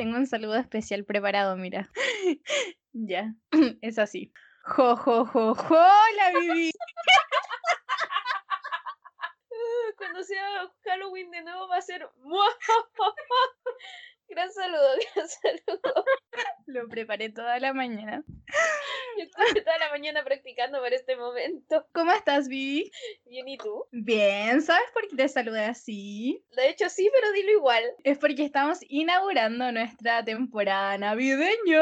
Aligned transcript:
Tengo 0.00 0.16
un 0.16 0.26
saludo 0.26 0.56
especial 0.56 1.04
preparado, 1.04 1.58
mira. 1.58 1.90
ya, 2.94 3.34
es 3.82 3.98
así. 3.98 4.32
Jo, 4.64 4.96
jo, 4.96 5.26
jo, 5.26 5.54
jo, 5.54 5.74
la 5.74 6.40
viví. 6.40 6.70
Cuando 9.98 10.22
sea 10.22 10.72
Halloween 10.84 11.30
de 11.30 11.42
nuevo 11.42 11.68
va 11.68 11.76
a 11.76 11.82
ser... 11.82 12.08
Gran 14.30 14.50
saludo, 14.52 14.88
gran 15.14 15.28
saludo. 15.28 16.04
Lo 16.66 16.88
preparé 16.88 17.28
toda 17.28 17.58
la 17.58 17.74
mañana. 17.74 18.22
Yo 19.18 19.24
estuve 19.24 19.60
toda 19.60 19.76
la 19.78 19.90
mañana 19.90 20.24
practicando 20.24 20.80
para 20.80 20.96
este 20.96 21.16
momento. 21.16 21.86
¿Cómo 21.92 22.12
estás, 22.12 22.48
Vivi? 22.48 22.90
Bien, 23.42 23.48
¿y 23.48 23.56
tú? 23.56 23.86
Bien, 23.90 24.60
¿sabes 24.60 24.90
por 24.92 25.08
qué 25.08 25.16
te 25.16 25.26
saludé 25.26 25.64
así? 25.64 26.44
De 26.56 26.68
hecho, 26.68 26.90
sí, 26.90 27.10
pero 27.10 27.32
dilo 27.32 27.52
igual. 27.52 27.82
Es 28.04 28.18
porque 28.18 28.44
estamos 28.44 28.80
inaugurando 28.86 29.72
nuestra 29.72 30.22
temporada 30.22 30.98
navideña. 30.98 31.80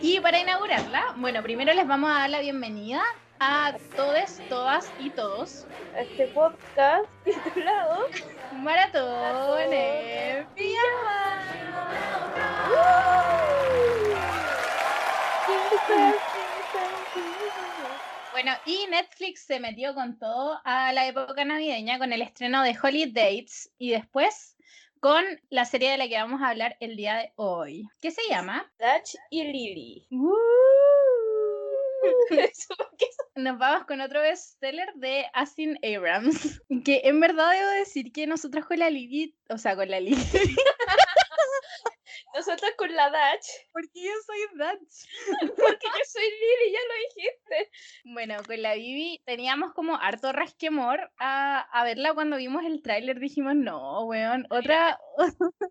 Y 0.00 0.20
para 0.20 0.38
inaugurarla, 0.38 1.14
bueno, 1.16 1.42
primero 1.42 1.74
les 1.74 1.88
vamos 1.88 2.08
a 2.10 2.20
dar 2.20 2.30
la 2.30 2.40
bienvenida 2.40 3.02
a 3.40 3.76
todos, 3.96 4.38
todas 4.48 4.92
y 5.00 5.10
todos 5.10 5.66
a 5.96 6.02
este 6.02 6.26
podcast 6.28 7.06
titulado 7.24 8.06
Maratón 8.52 9.72
Bueno, 18.50 18.62
y 18.66 18.90
Netflix 18.90 19.46
se 19.46 19.60
metió 19.60 19.94
con 19.94 20.18
todo 20.18 20.58
a 20.64 20.92
la 20.92 21.06
época 21.06 21.44
navideña 21.44 22.00
con 22.00 22.12
el 22.12 22.20
estreno 22.20 22.64
de 22.64 22.76
Holidays 22.82 23.70
y 23.78 23.90
después 23.90 24.56
con 24.98 25.24
la 25.50 25.64
serie 25.64 25.92
de 25.92 25.98
la 25.98 26.08
que 26.08 26.16
vamos 26.16 26.42
a 26.42 26.48
hablar 26.48 26.76
el 26.80 26.96
día 26.96 27.14
de 27.14 27.32
hoy. 27.36 27.86
¿Qué 28.00 28.10
se 28.10 28.22
llama? 28.28 28.68
Dutch 28.76 29.14
y 29.30 29.44
Lily. 29.44 30.08
Nos 33.36 33.56
vamos 33.56 33.86
con 33.86 34.00
otro 34.00 34.20
bestseller 34.20 34.94
de 34.96 35.26
Asin 35.32 35.78
Abrams. 35.84 36.60
Que 36.84 37.02
en 37.04 37.20
verdad 37.20 37.52
debo 37.52 37.70
decir 37.78 38.10
que 38.10 38.26
nosotros 38.26 38.66
con 38.66 38.80
la 38.80 38.90
Lily, 38.90 39.36
o 39.48 39.58
sea, 39.58 39.76
con 39.76 39.88
la 39.88 40.00
Lily. 40.00 40.16
Nosotras 42.34 42.72
con 42.76 42.94
la 42.94 43.08
Dutch. 43.08 43.46
Porque 43.72 43.90
yo 43.94 44.12
soy 44.24 44.38
Dutch. 44.54 45.08
Porque 45.56 45.86
yo 45.86 46.04
soy 46.06 46.24
Lily, 46.24 46.72
ya 46.72 46.78
lo 46.88 46.94
dijiste. 47.08 47.70
Bueno, 48.04 48.36
con 48.46 48.62
la 48.62 48.74
Bibi 48.74 49.20
teníamos 49.24 49.72
como 49.72 49.96
harto 49.96 50.32
rasquemor 50.32 51.10
a, 51.18 51.60
a 51.60 51.84
verla 51.84 52.14
cuando 52.14 52.36
vimos 52.36 52.64
el 52.64 52.82
tráiler. 52.82 53.18
Dijimos, 53.18 53.56
no, 53.56 54.04
weón, 54.04 54.46
otra... 54.50 54.98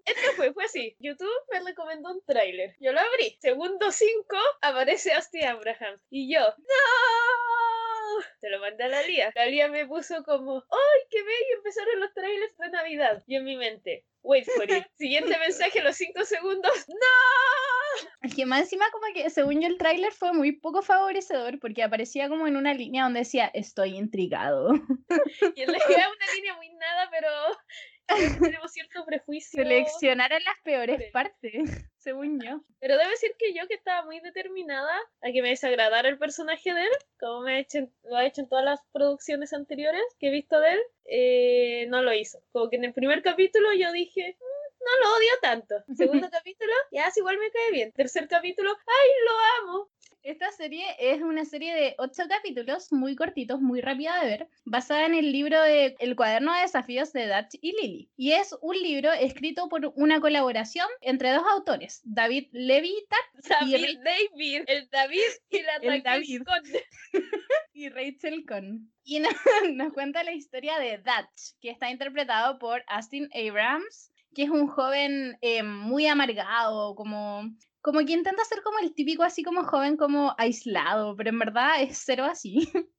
Esto 0.05 0.31
fue, 0.35 0.53
fue 0.53 0.65
así. 0.65 0.95
YouTube 0.99 1.29
me 1.51 1.61
recomendó 1.61 2.11
un 2.11 2.23
tráiler. 2.25 2.75
Yo 2.79 2.91
lo 2.91 2.99
abrí. 2.99 3.37
Segundo 3.39 3.91
5 3.91 4.37
aparece 4.61 5.13
Austin 5.13 5.45
Abraham. 5.45 5.99
Y 6.09 6.33
yo, 6.33 6.41
¡No! 6.41 8.23
Se 8.39 8.49
lo 8.49 8.59
mandé 8.59 8.83
a 8.83 8.87
la 8.87 9.01
Lía. 9.03 9.31
La 9.35 9.45
Lía 9.45 9.67
me 9.67 9.85
puso 9.85 10.23
como, 10.23 10.57
¡ay, 10.57 11.01
qué 11.09 11.21
bello! 11.21 11.57
Empezaron 11.57 11.99
los 11.99 12.13
trailers 12.13 12.57
de 12.57 12.69
Navidad. 12.69 13.23
Y 13.27 13.35
en 13.35 13.43
mi 13.43 13.55
mente, 13.55 14.05
Wait 14.23 14.45
for 14.45 14.63
it. 14.63 14.85
Siguiente 14.97 15.37
mensaje 15.39 15.79
a 15.79 15.83
los 15.83 15.95
5 15.95 16.25
segundos. 16.25 16.71
¡No! 16.87 18.09
Es 18.21 18.35
que 18.35 18.45
más 18.45 18.61
encima 18.61 18.85
como 18.91 19.05
que 19.13 19.29
según 19.29 19.61
yo 19.61 19.67
el 19.67 19.77
tráiler 19.77 20.11
fue 20.11 20.33
muy 20.33 20.51
poco 20.51 20.81
favorecedor 20.81 21.59
porque 21.59 21.83
aparecía 21.83 22.29
como 22.29 22.47
en 22.47 22.57
una 22.57 22.73
línea 22.73 23.03
donde 23.03 23.19
decía 23.19 23.49
estoy 23.53 23.97
intrigado. 23.97 24.73
Y 25.55 25.61
él 25.61 25.71
le 25.71 25.79
queda 25.87 26.09
una 26.09 26.33
línea 26.35 26.55
muy 26.55 26.69
nada, 26.69 27.09
pero 27.11 27.29
tenemos 28.41 28.71
cierto 28.71 29.05
prejuicio. 29.05 29.61
Seleccionaron 29.61 30.43
las 30.43 30.59
peores 30.63 31.11
partes, 31.11 31.53
según 31.97 32.39
yo. 32.41 32.61
Pero 32.79 32.97
debo 32.97 33.09
decir 33.09 33.31
que 33.37 33.53
yo 33.53 33.67
que 33.67 33.75
estaba 33.75 34.03
muy 34.05 34.19
determinada 34.19 34.95
a 35.21 35.31
que 35.31 35.41
me 35.41 35.49
desagradara 35.49 36.09
el 36.09 36.17
personaje 36.17 36.73
de 36.73 36.81
él, 36.83 36.91
como 37.19 37.41
me 37.41 37.55
ha 37.55 37.59
hecho, 37.59 37.79
lo 38.03 38.17
ha 38.17 38.25
hecho 38.25 38.41
en 38.41 38.49
todas 38.49 38.65
las 38.65 38.79
producciones 38.91 39.53
anteriores 39.53 40.01
que 40.19 40.27
he 40.27 40.31
visto 40.31 40.59
de 40.59 40.73
él, 40.73 40.79
eh, 41.05 41.85
no 41.89 42.01
lo 42.01 42.13
hizo. 42.13 42.41
Como 42.51 42.69
que 42.69 42.77
en 42.77 42.85
el 42.85 42.93
primer 42.93 43.21
capítulo 43.21 43.73
yo 43.73 43.91
dije, 43.91 44.37
"Mm, 44.39 44.83
no 44.85 44.99
lo 45.09 45.15
odio 45.17 45.31
tanto. 45.41 45.75
Segundo 46.27 46.29
capítulo, 46.31 46.71
ya 46.91 47.07
es 47.07 47.17
igual 47.17 47.37
me 47.37 47.51
cae 47.51 47.71
bien. 47.71 47.91
Tercer 47.91 48.27
capítulo, 48.27 48.71
¡ay, 48.71 49.09
lo 49.25 49.67
amo! 49.71 49.89
Esta 50.29 50.51
serie 50.51 50.85
es 50.99 51.23
una 51.23 51.43
serie 51.43 51.73
de 51.73 51.95
ocho 51.97 52.21
capítulos 52.29 52.93
muy 52.93 53.15
cortitos, 53.15 53.61
muy 53.61 53.81
rápida 53.81 54.21
de 54.21 54.27
ver, 54.27 54.47
basada 54.63 55.07
en 55.07 55.15
el 55.15 55.31
libro 55.31 55.59
de 55.59 55.95
El 55.97 56.15
cuaderno 56.15 56.53
de 56.53 56.61
desafíos 56.61 57.11
de 57.13 57.25
Dutch 57.25 57.57
y 57.59 57.71
Lily. 57.71 58.11
Y 58.15 58.33
es 58.33 58.55
un 58.61 58.75
libro 58.79 59.11
escrito 59.11 59.67
por 59.69 59.91
una 59.95 60.21
colaboración 60.21 60.85
entre 61.01 61.31
dos 61.31 61.41
autores, 61.51 62.01
David 62.03 62.45
Levitat 62.51 63.19
y, 63.65 63.71
David, 63.71 63.99
David, 64.03 64.63
el 64.67 64.89
David 64.91 65.31
y 65.49 65.61
la 65.63 65.75
El 65.81 66.03
David. 66.03 66.43
Y 67.73 67.89
Rachel 67.89 68.45
Cohn. 68.45 68.93
Y 69.03 69.21
nos, 69.21 69.33
nos 69.73 69.93
cuenta 69.93 70.23
la 70.23 70.33
historia 70.33 70.77
de 70.77 70.99
Dutch, 70.99 71.57
que 71.59 71.71
está 71.71 71.89
interpretado 71.89 72.59
por 72.59 72.83
Austin 72.85 73.31
Abrams, 73.33 74.11
que 74.35 74.43
es 74.43 74.51
un 74.51 74.67
joven 74.67 75.39
eh, 75.41 75.63
muy 75.63 76.05
amargado, 76.05 76.93
como, 76.93 77.49
como 77.81 77.99
que 78.05 78.13
intenta 78.13 78.43
ser 78.45 78.61
como 78.61 78.79
el 78.79 78.93
típico 78.93 79.23
así 79.23 79.43
como 79.43 79.63
joven 79.63 79.97
como 79.97 80.35
aislado, 80.37 81.15
pero 81.15 81.29
en 81.29 81.39
verdad 81.39 81.81
es 81.81 82.01
cero 82.05 82.25
así. 82.25 82.69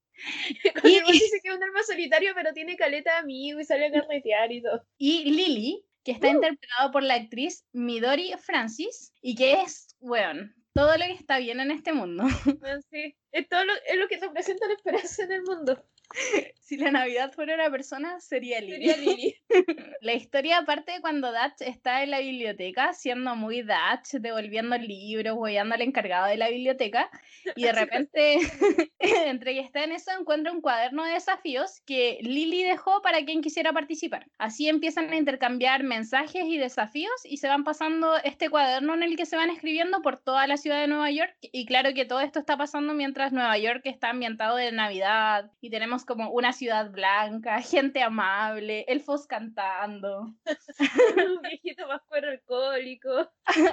Uno 0.84 1.06
dice 1.12 1.40
que 1.42 1.48
es 1.48 1.54
un 1.56 1.62
alma 1.62 1.82
solitario, 1.82 2.32
pero 2.34 2.52
tiene 2.52 2.76
caleta 2.76 3.18
amigo 3.18 3.60
y 3.60 3.64
sale 3.64 3.86
a 3.86 3.92
carretear 3.92 4.52
y 4.52 4.62
todo. 4.62 4.82
Y 4.98 5.30
Lily, 5.30 5.84
que 6.04 6.12
está 6.12 6.28
Uh. 6.28 6.32
interpretado 6.34 6.90
por 6.90 7.02
la 7.02 7.14
actriz 7.14 7.64
Midori 7.72 8.32
Francis, 8.38 9.12
y 9.22 9.34
que 9.34 9.62
es, 9.62 9.96
bueno, 10.00 10.50
todo 10.74 10.96
lo 10.96 11.04
que 11.06 11.12
está 11.12 11.38
bien 11.38 11.60
en 11.60 11.70
este 11.70 11.92
mundo. 11.92 12.24
Bueno, 12.60 12.80
sí, 12.90 13.16
es 13.32 13.48
todo 13.48 13.64
lo, 13.64 13.72
es 13.86 13.96
lo 13.96 14.08
que 14.08 14.18
representa 14.18 14.66
la 14.66 14.74
esperanza 14.74 15.24
en 15.24 15.32
el 15.32 15.42
mundo. 15.42 15.82
si 16.60 16.76
la 16.76 16.90
Navidad 16.90 17.32
fuera 17.32 17.54
una 17.54 17.70
persona, 17.70 18.20
sería 18.20 18.60
Lily. 18.60 18.86
Sería 18.86 18.96
Lily. 18.96 19.36
La 20.00 20.14
historia 20.14 20.64
parte 20.64 20.92
de 20.92 21.00
cuando 21.00 21.28
Dutch 21.28 21.60
está 21.60 22.02
en 22.02 22.10
la 22.10 22.20
biblioteca, 22.20 22.92
siendo 22.92 23.36
muy 23.36 23.62
Dutch, 23.62 24.20
devolviendo 24.20 24.76
libros, 24.78 25.36
hueveando 25.36 25.74
al 25.74 25.82
encargado 25.82 26.26
de 26.26 26.36
la 26.36 26.48
biblioteca, 26.48 27.10
y 27.56 27.64
de 27.64 27.72
repente, 27.72 28.38
entre 28.98 29.54
que 29.54 29.60
está 29.60 29.84
en 29.84 29.92
eso, 29.92 30.10
encuentra 30.18 30.52
un 30.52 30.60
cuaderno 30.60 31.04
de 31.04 31.12
desafíos 31.12 31.80
que 31.86 32.18
Lily 32.22 32.62
dejó 32.62 33.02
para 33.02 33.24
quien 33.24 33.42
quisiera 33.42 33.72
participar. 33.72 34.26
Así 34.38 34.68
empiezan 34.68 35.10
a 35.10 35.16
intercambiar 35.16 35.82
mensajes 35.82 36.44
y 36.46 36.58
desafíos 36.58 37.12
y 37.24 37.38
se 37.38 37.48
van 37.48 37.64
pasando 37.64 38.16
este 38.24 38.48
cuaderno 38.48 38.94
en 38.94 39.02
el 39.02 39.16
que 39.16 39.26
se 39.26 39.36
van 39.36 39.50
escribiendo 39.50 40.02
por 40.02 40.18
toda 40.18 40.46
la 40.46 40.56
ciudad 40.56 40.80
de 40.80 40.88
Nueva 40.88 41.10
York. 41.10 41.36
Y 41.40 41.66
claro 41.66 41.92
que 41.94 42.04
todo 42.04 42.20
esto 42.20 42.38
está 42.38 42.56
pasando 42.56 42.94
mientras 42.94 43.32
Nueva 43.32 43.56
York 43.58 43.82
está 43.84 44.10
ambientado 44.10 44.56
de 44.56 44.72
Navidad 44.72 45.50
y 45.60 45.70
tenemos 45.70 45.99
como 46.04 46.30
una 46.30 46.52
ciudad 46.52 46.90
blanca, 46.90 47.60
gente 47.62 48.02
amable, 48.02 48.84
elfos 48.88 49.26
cantando. 49.26 50.34
un 51.36 51.42
viejito 51.42 51.86
más 51.86 52.02
cuero 52.08 52.30
alcohólico. 52.30 53.30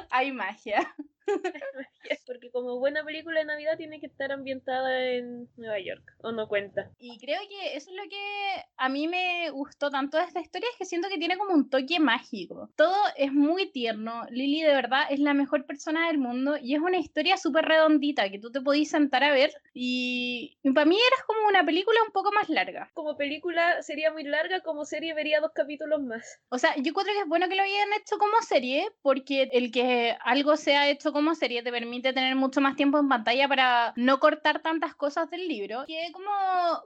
Hay 0.09 0.31
magia. 0.31 0.93
Porque 2.25 2.51
como 2.51 2.79
buena 2.79 3.03
película 3.03 3.39
de 3.39 3.45
Navidad 3.45 3.77
tiene 3.77 3.99
que 3.99 4.07
estar 4.07 4.31
ambientada 4.31 5.01
en 5.01 5.49
Nueva 5.57 5.79
York. 5.79 6.03
O 6.21 6.31
no 6.31 6.47
cuenta. 6.47 6.91
Y 6.99 7.17
creo 7.19 7.39
que 7.49 7.75
eso 7.75 7.89
es 7.89 7.95
lo 7.95 8.03
que 8.09 8.63
a 8.77 8.89
mí 8.89 9.07
me 9.07 9.49
gustó 9.51 9.89
tanto 9.89 10.17
de 10.17 10.23
esta 10.23 10.41
historia, 10.41 10.67
es 10.71 10.77
que 10.77 10.85
siento 10.85 11.09
que 11.09 11.17
tiene 11.17 11.37
como 11.37 11.53
un 11.53 11.69
toque 11.69 11.99
mágico. 11.99 12.69
Todo 12.75 12.95
es 13.15 13.31
muy 13.31 13.71
tierno. 13.71 14.25
Lily 14.29 14.61
de 14.61 14.73
verdad 14.73 15.03
es 15.09 15.19
la 15.19 15.33
mejor 15.33 15.65
persona 15.65 16.07
del 16.07 16.17
mundo 16.17 16.57
y 16.61 16.75
es 16.75 16.81
una 16.81 16.97
historia 16.97 17.37
súper 17.37 17.65
redondita 17.65 18.29
que 18.29 18.39
tú 18.39 18.51
te 18.51 18.61
podís 18.61 18.89
sentar 18.89 19.23
a 19.23 19.31
ver 19.31 19.51
y, 19.73 20.57
y 20.63 20.71
para 20.71 20.85
mí 20.85 20.95
era 20.95 21.23
como 21.25 21.47
una 21.47 21.65
película 21.65 21.97
un 22.05 22.11
poco 22.11 22.31
más 22.31 22.49
larga. 22.49 22.89
Como 22.93 23.17
película 23.17 23.81
sería 23.81 24.11
muy 24.11 24.23
larga, 24.23 24.61
como 24.61 24.85
serie 24.85 25.13
vería 25.13 25.39
dos 25.39 25.51
capítulos 25.53 26.01
más. 26.01 26.39
O 26.49 26.57
sea, 26.57 26.75
yo 26.77 26.93
creo 26.93 27.05
que 27.05 27.19
es 27.21 27.27
bueno 27.27 27.47
que 27.49 27.55
lo 27.55 27.63
hayan 27.63 27.93
hecho 27.99 28.17
como 28.17 28.41
serie, 28.41 28.87
porque 29.01 29.49
el 29.51 29.71
que 29.71 30.15
algo 30.23 30.55
sea 30.57 30.89
hecho 30.89 31.11
como 31.11 31.16
serie 31.35 31.63
te 31.63 31.71
permite 31.71 32.13
tener 32.13 32.35
mucho 32.35 32.61
más 32.61 32.75
tiempo 32.75 32.99
en 32.99 33.09
pantalla 33.09 33.47
para 33.47 33.93
no 33.95 34.19
cortar 34.19 34.61
tantas 34.61 34.95
cosas 34.95 35.29
del 35.29 35.47
libro. 35.47 35.83
Que 35.87 36.11
como, 36.11 36.31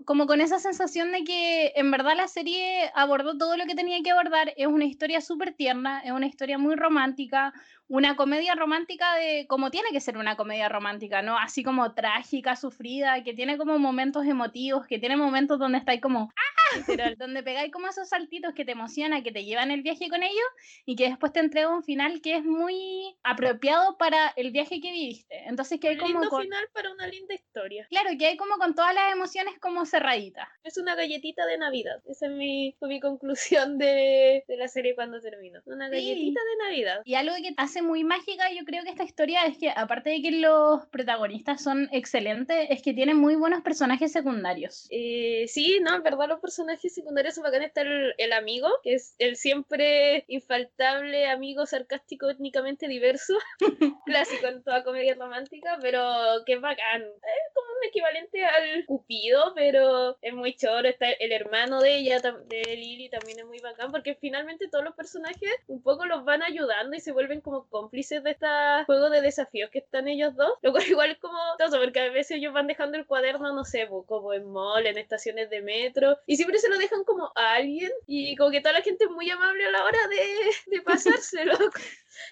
como 0.05 0.27
con 0.27 0.41
esa 0.41 0.59
sensación 0.59 1.11
de 1.11 1.23
que 1.23 1.73
en 1.75 1.91
verdad 1.91 2.15
la 2.15 2.27
serie 2.27 2.91
abordó 2.95 3.37
todo 3.37 3.57
lo 3.57 3.65
que 3.65 3.75
tenía 3.75 4.01
que 4.03 4.11
abordar. 4.11 4.53
Es 4.57 4.67
una 4.67 4.85
historia 4.85 5.21
súper 5.21 5.53
tierna, 5.53 6.01
es 6.01 6.11
una 6.11 6.27
historia 6.27 6.57
muy 6.57 6.75
romántica, 6.75 7.53
una 7.87 8.15
comedia 8.15 8.55
romántica 8.55 9.15
de 9.15 9.45
como 9.47 9.69
tiene 9.69 9.89
que 9.91 9.99
ser 9.99 10.17
una 10.17 10.37
comedia 10.37 10.69
romántica, 10.69 11.21
¿no? 11.21 11.37
Así 11.37 11.63
como 11.63 11.93
trágica, 11.93 12.55
sufrida, 12.55 13.23
que 13.23 13.33
tiene 13.33 13.57
como 13.57 13.77
momentos 13.79 14.25
emotivos, 14.25 14.87
que 14.87 14.99
tiene 14.99 15.17
momentos 15.17 15.59
donde 15.59 15.77
estáis 15.77 16.01
como 16.01 16.31
¡ah! 16.35 16.50
donde 17.17 17.43
pegáis 17.43 17.71
como 17.71 17.87
esos 17.87 18.09
saltitos 18.09 18.53
que 18.53 18.65
te 18.65 18.71
emocionan, 18.71 19.23
que 19.23 19.31
te 19.31 19.43
llevan 19.43 19.71
el 19.71 19.81
viaje 19.81 20.09
con 20.09 20.23
ellos 20.23 20.45
y 20.85 20.95
que 20.95 21.09
después 21.09 21.31
te 21.33 21.39
entrega 21.39 21.69
un 21.69 21.83
final 21.83 22.21
que 22.21 22.35
es 22.37 22.43
muy 22.43 23.15
apropiado 23.23 23.97
para 23.97 24.29
el 24.35 24.51
viaje 24.51 24.79
que 24.81 24.91
viviste. 24.91 25.43
Entonces 25.47 25.79
que 25.79 25.89
hay 25.89 25.95
Un 25.95 25.99
como 26.01 26.13
lindo 26.13 26.29
con- 26.29 26.43
final 26.43 26.63
para 26.73 26.91
una 26.91 27.07
linda 27.07 27.33
historia. 27.33 27.87
claro, 27.89 28.09
que 28.17 28.25
hay 28.27 28.37
como 28.37 28.55
con 28.57 28.75
todas 28.75 28.93
las 28.93 29.11
emociones 29.13 29.57
como 29.59 29.85
cerraditas. 29.85 30.47
Es 30.63 30.77
una 30.77 30.95
galletita 30.95 31.45
de 31.45 31.57
Navidad. 31.57 32.01
Esa 32.05 32.27
es 32.27 32.31
mi, 32.31 32.75
mi 32.81 32.99
conclusión 32.99 33.77
de, 33.77 34.43
de 34.47 34.57
la 34.57 34.67
serie 34.67 34.95
cuando 34.95 35.19
terminó. 35.21 35.61
Una 35.65 35.89
Sí. 35.89 35.95
galletita 35.95 36.39
de 36.41 36.63
Navidad. 36.69 37.01
Y 37.05 37.15
algo 37.15 37.35
que 37.35 37.53
hace 37.57 37.81
muy 37.81 38.03
mágica, 38.03 38.51
yo 38.51 38.63
creo 38.65 38.83
que 38.83 38.89
esta 38.89 39.03
historia 39.03 39.45
es 39.45 39.57
que, 39.57 39.69
aparte 39.69 40.09
de 40.11 40.21
que 40.21 40.31
los 40.31 40.85
protagonistas 40.87 41.61
son 41.63 41.89
excelentes, 41.91 42.67
es 42.69 42.81
que 42.81 42.93
tienen 42.93 43.17
muy 43.17 43.35
buenos 43.35 43.61
personajes 43.61 44.11
secundarios. 44.11 44.87
Eh, 44.91 45.45
sí, 45.47 45.79
no, 45.81 45.95
en 45.95 46.03
verdad 46.03 46.27
los 46.27 46.39
personajes 46.39 46.60
secundarios 46.89 47.35
son 47.35 47.43
bacanes. 47.43 47.67
Está 47.67 47.81
el, 47.81 48.13
el 48.17 48.33
amigo, 48.33 48.69
que 48.83 48.95
es 48.95 49.15
el 49.19 49.35
siempre 49.35 50.25
infaltable 50.27 51.27
amigo 51.27 51.65
sarcástico 51.65 52.29
étnicamente 52.29 52.87
diverso. 52.87 53.33
Clásico 54.05 54.47
en 54.47 54.63
toda 54.63 54.83
comedia 54.83 55.15
romántica, 55.15 55.77
pero 55.81 56.01
que 56.45 56.53
es 56.53 56.61
bacán. 56.61 57.01
Es 57.01 57.53
como 57.53 57.67
un 57.71 57.87
equivalente 57.87 58.45
al 58.45 58.85
Cupido, 58.85 59.53
pero 59.55 60.17
es 60.21 60.33
muy 60.33 60.55
choro. 60.55 60.87
Está 60.87 61.09
el 61.11 61.31
hermano 61.31 61.81
de 61.81 61.97
ella, 61.97 62.19
de 62.19 62.75
Lily, 62.75 63.09
también 63.09 63.39
es 63.39 63.45
muy 63.45 63.59
bacán, 63.59 63.91
porque 63.91 64.15
finalmente 64.15 64.67
todos 64.69 64.83
los 64.83 64.95
personajes 64.95 65.49
un 65.67 65.81
poco 65.81 66.05
los 66.05 66.25
van 66.25 66.43
ayudando 66.43 66.95
y 66.95 66.99
se 66.99 67.11
vuelven 67.11 67.41
como 67.41 67.67
cómplices 67.67 68.23
de 68.23 68.31
este 68.31 68.47
juego 68.85 69.09
de 69.09 69.21
desafíos 69.21 69.69
que 69.69 69.79
están 69.79 70.07
ellos 70.07 70.35
dos. 70.35 70.53
Lo 70.61 70.71
cual 70.71 70.83
igual 70.87 71.11
es 71.11 71.17
como 71.19 71.37
todo, 71.57 71.81
porque 71.81 71.99
a 71.99 72.09
veces 72.09 72.37
ellos 72.37 72.53
van 72.53 72.67
dejando 72.67 72.97
el 72.97 73.05
cuaderno, 73.05 73.53
no 73.53 73.63
sé, 73.63 73.87
como 74.05 74.33
en 74.33 74.51
mall, 74.51 74.85
en 74.85 74.97
estaciones 74.97 75.49
de 75.49 75.61
metro, 75.61 76.17
y 76.25 76.35
siempre 76.35 76.50
se 76.59 76.69
lo 76.69 76.77
dejan 76.77 77.03
como 77.03 77.31
a 77.35 77.53
alguien, 77.53 77.91
y 78.07 78.35
como 78.35 78.51
que 78.51 78.61
toda 78.61 78.73
la 78.73 78.81
gente 78.81 79.05
es 79.05 79.11
muy 79.11 79.29
amable 79.29 79.65
a 79.65 79.71
la 79.71 79.83
hora 79.83 80.07
de, 80.07 80.75
de 80.77 80.81
pasárselo. 80.83 81.57
que 81.57 81.81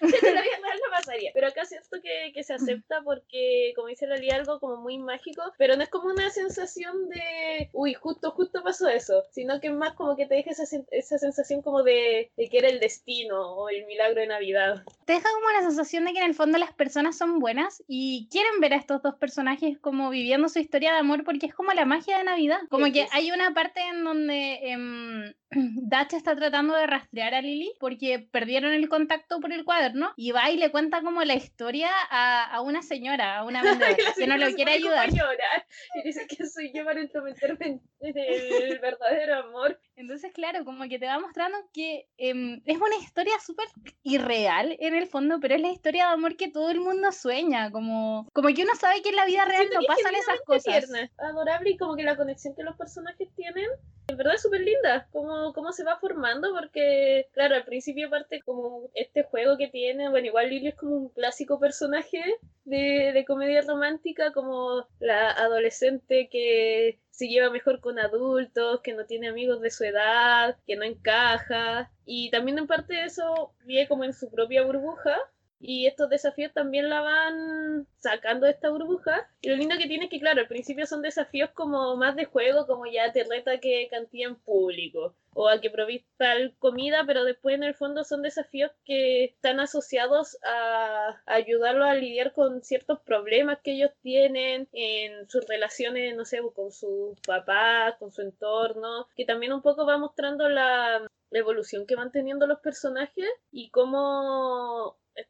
en 0.28 0.34
la 0.34 0.42
vida 0.42 0.56
real 0.62 0.80
no 0.84 0.90
pasaría. 0.90 1.30
Pero 1.34 1.48
acá 1.48 1.64
siento 1.64 1.98
que, 2.02 2.32
que 2.32 2.42
se 2.42 2.54
acepta 2.54 3.02
porque, 3.02 3.72
como 3.76 3.88
dice 3.88 4.06
Lali, 4.06 4.30
algo 4.30 4.60
como 4.60 4.76
muy 4.76 4.98
mágico, 4.98 5.42
pero 5.58 5.76
no 5.76 5.82
es 5.82 5.88
como 5.88 6.10
una 6.10 6.30
sensación 6.30 7.08
de, 7.08 7.70
uy, 7.72 7.94
justo, 7.94 8.30
justo 8.32 8.62
pasó 8.62 8.88
eso, 8.88 9.24
sino 9.30 9.60
que 9.60 9.68
es 9.68 9.74
más 9.74 9.94
como 9.94 10.16
que 10.16 10.26
te 10.26 10.34
deja 10.34 10.50
esa, 10.50 10.64
esa 10.90 11.18
sensación 11.18 11.62
como 11.62 11.82
de, 11.82 12.30
de 12.36 12.48
que 12.48 12.58
era 12.58 12.68
el 12.68 12.80
destino 12.80 13.54
o 13.54 13.68
el 13.68 13.86
milagro 13.86 14.20
de 14.20 14.26
Navidad. 14.26 14.82
Te 15.04 15.14
deja 15.14 15.28
como 15.32 15.50
la 15.50 15.62
sensación 15.62 16.04
de 16.04 16.12
que 16.12 16.18
en 16.18 16.26
el 16.26 16.34
fondo 16.34 16.58
las 16.58 16.72
personas 16.72 17.16
son 17.16 17.38
buenas 17.38 17.82
y 17.88 18.28
quieren 18.30 18.60
ver 18.60 18.74
a 18.74 18.76
estos 18.76 19.02
dos 19.02 19.14
personajes 19.16 19.78
como 19.78 20.10
viviendo 20.10 20.48
su 20.48 20.58
historia 20.58 20.92
de 20.92 20.98
amor 20.98 21.24
porque 21.24 21.46
es 21.46 21.54
como 21.54 21.72
la 21.72 21.84
magia 21.84 22.18
de 22.18 22.24
Navidad. 22.24 22.60
Como 22.68 22.90
que 22.92 23.06
hay 23.12 23.30
una 23.30 23.52
parte 23.54 23.80
en 23.80 24.02
donde 24.10 24.58
em, 24.70 25.34
Dutch 25.50 26.14
está 26.14 26.36
tratando 26.36 26.74
de 26.74 26.86
rastrear 26.86 27.34
a 27.34 27.40
Lily 27.40 27.72
porque 27.78 28.18
perdieron 28.18 28.72
el 28.72 28.88
contacto 28.88 29.40
por 29.40 29.52
el 29.52 29.64
cuaderno 29.64 30.12
y 30.16 30.32
va 30.32 30.50
y 30.50 30.56
le 30.56 30.70
cuenta 30.70 31.02
como 31.02 31.22
la 31.24 31.34
historia 31.34 31.90
a, 32.10 32.44
a 32.44 32.60
una 32.60 32.82
señora, 32.82 33.38
a 33.38 33.44
una 33.44 33.62
vendedora, 33.62 34.12
que 34.16 34.26
no 34.26 34.36
lo 34.36 34.52
quiere 34.54 34.72
ayudar. 34.72 35.08
y 35.10 36.02
dice 36.02 36.26
que 36.26 36.46
soy 36.46 36.72
yo 36.74 36.84
para 36.84 37.00
entrometerme 37.00 37.80
en 38.00 38.18
el 38.18 38.78
verdadero 38.78 39.38
amor. 39.38 39.80
Entonces, 39.96 40.32
claro, 40.32 40.64
como 40.64 40.88
que 40.88 40.98
te 40.98 41.06
va 41.06 41.18
mostrando 41.18 41.58
que 41.72 42.06
em, 42.16 42.62
es 42.64 42.76
una 42.76 42.96
historia 42.96 43.34
súper 43.44 43.66
irreal 44.02 44.76
en 44.80 44.94
el 44.94 45.06
fondo, 45.06 45.38
pero 45.40 45.54
es 45.54 45.60
la 45.60 45.70
historia 45.70 46.06
de 46.06 46.12
amor 46.14 46.36
que 46.36 46.48
todo 46.48 46.70
el 46.70 46.80
mundo 46.80 47.12
sueña, 47.12 47.70
como, 47.70 48.28
como 48.32 48.48
que 48.48 48.62
uno 48.62 48.74
sabe 48.74 49.02
que 49.02 49.10
en 49.10 49.16
la 49.16 49.26
vida 49.26 49.44
real 49.44 49.68
no 49.72 49.80
pasan 49.86 50.14
esas 50.14 50.40
cosas. 50.46 50.86
tierna, 50.86 51.10
adorable 51.18 51.70
y 51.70 51.76
como 51.76 51.96
que 51.96 52.02
la 52.02 52.16
conexión 52.16 52.54
que 52.54 52.62
los 52.62 52.76
personajes 52.76 53.28
tienen 53.34 53.68
en 54.10 54.16
verdad 54.16 54.34
es 54.34 54.42
súper 54.42 54.60
linda, 54.60 55.08
cómo, 55.12 55.72
se 55.72 55.84
va 55.84 55.98
formando, 55.98 56.52
porque 56.52 57.28
claro, 57.32 57.54
al 57.54 57.64
principio 57.64 58.10
parte 58.10 58.40
como 58.42 58.90
este 58.94 59.22
juego 59.22 59.56
que 59.56 59.68
tiene, 59.68 60.08
bueno, 60.08 60.26
igual 60.26 60.50
Lily 60.50 60.68
es 60.68 60.74
como 60.74 60.96
un 60.96 61.08
clásico 61.10 61.58
personaje 61.58 62.22
de, 62.64 63.12
de 63.14 63.24
comedia 63.24 63.62
romántica, 63.62 64.32
como 64.32 64.86
la 64.98 65.30
adolescente 65.30 66.28
que 66.30 66.98
se 67.10 67.28
lleva 67.28 67.50
mejor 67.50 67.80
con 67.80 67.98
adultos, 67.98 68.80
que 68.82 68.94
no 68.94 69.04
tiene 69.06 69.28
amigos 69.28 69.60
de 69.60 69.70
su 69.70 69.84
edad, 69.84 70.56
que 70.66 70.76
no 70.76 70.84
encaja, 70.84 71.90
y 72.04 72.30
también 72.30 72.58
en 72.58 72.66
parte 72.66 72.94
de 72.94 73.04
eso 73.04 73.54
vive 73.64 73.86
como 73.88 74.04
en 74.04 74.12
su 74.12 74.30
propia 74.30 74.62
burbuja, 74.64 75.16
y 75.60 75.86
estos 75.86 76.08
desafíos 76.08 76.52
también 76.54 76.88
la 76.88 77.02
van 77.02 77.86
sacando 77.98 78.46
de 78.46 78.52
esta 78.52 78.70
burbuja. 78.70 79.28
Y 79.42 79.50
lo 79.50 79.56
lindo 79.56 79.76
que 79.76 79.86
tiene 79.86 80.04
es 80.04 80.10
que, 80.10 80.18
claro, 80.18 80.40
al 80.40 80.48
principio 80.48 80.86
son 80.86 81.02
desafíos 81.02 81.50
como 81.50 81.96
más 81.96 82.16
de 82.16 82.24
juego, 82.24 82.66
como 82.66 82.86
ya 82.86 83.12
te 83.12 83.24
reta 83.24 83.60
que 83.60 83.86
cantía 83.90 84.26
en 84.26 84.36
público 84.36 85.14
o 85.34 85.48
a 85.48 85.60
que 85.60 85.70
provís 85.70 86.04
tal 86.16 86.54
comida, 86.58 87.04
pero 87.06 87.24
después 87.24 87.54
en 87.54 87.62
el 87.62 87.74
fondo 87.74 88.04
son 88.04 88.22
desafíos 88.22 88.72
que 88.84 89.24
están 89.24 89.60
asociados 89.60 90.38
a 90.42 91.20
ayudarlos 91.26 91.88
a 91.88 91.94
lidiar 91.94 92.32
con 92.32 92.62
ciertos 92.62 92.98
problemas 93.00 93.60
que 93.62 93.72
ellos 93.72 93.92
tienen 94.02 94.68
en 94.72 95.28
sus 95.28 95.46
relaciones, 95.46 96.16
no 96.16 96.24
sé, 96.24 96.40
con 96.54 96.72
sus 96.72 97.20
papás, 97.20 97.94
con 97.98 98.10
su 98.10 98.22
entorno, 98.22 99.06
que 99.14 99.24
también 99.24 99.52
un 99.52 99.62
poco 99.62 99.86
va 99.86 99.98
mostrando 99.98 100.48
la 100.48 101.06
evolución 101.30 101.86
que 101.86 101.96
van 101.96 102.10
teniendo 102.10 102.46
los 102.46 102.60
personajes 102.60 103.28
y 103.52 103.70
cómo 103.70 104.69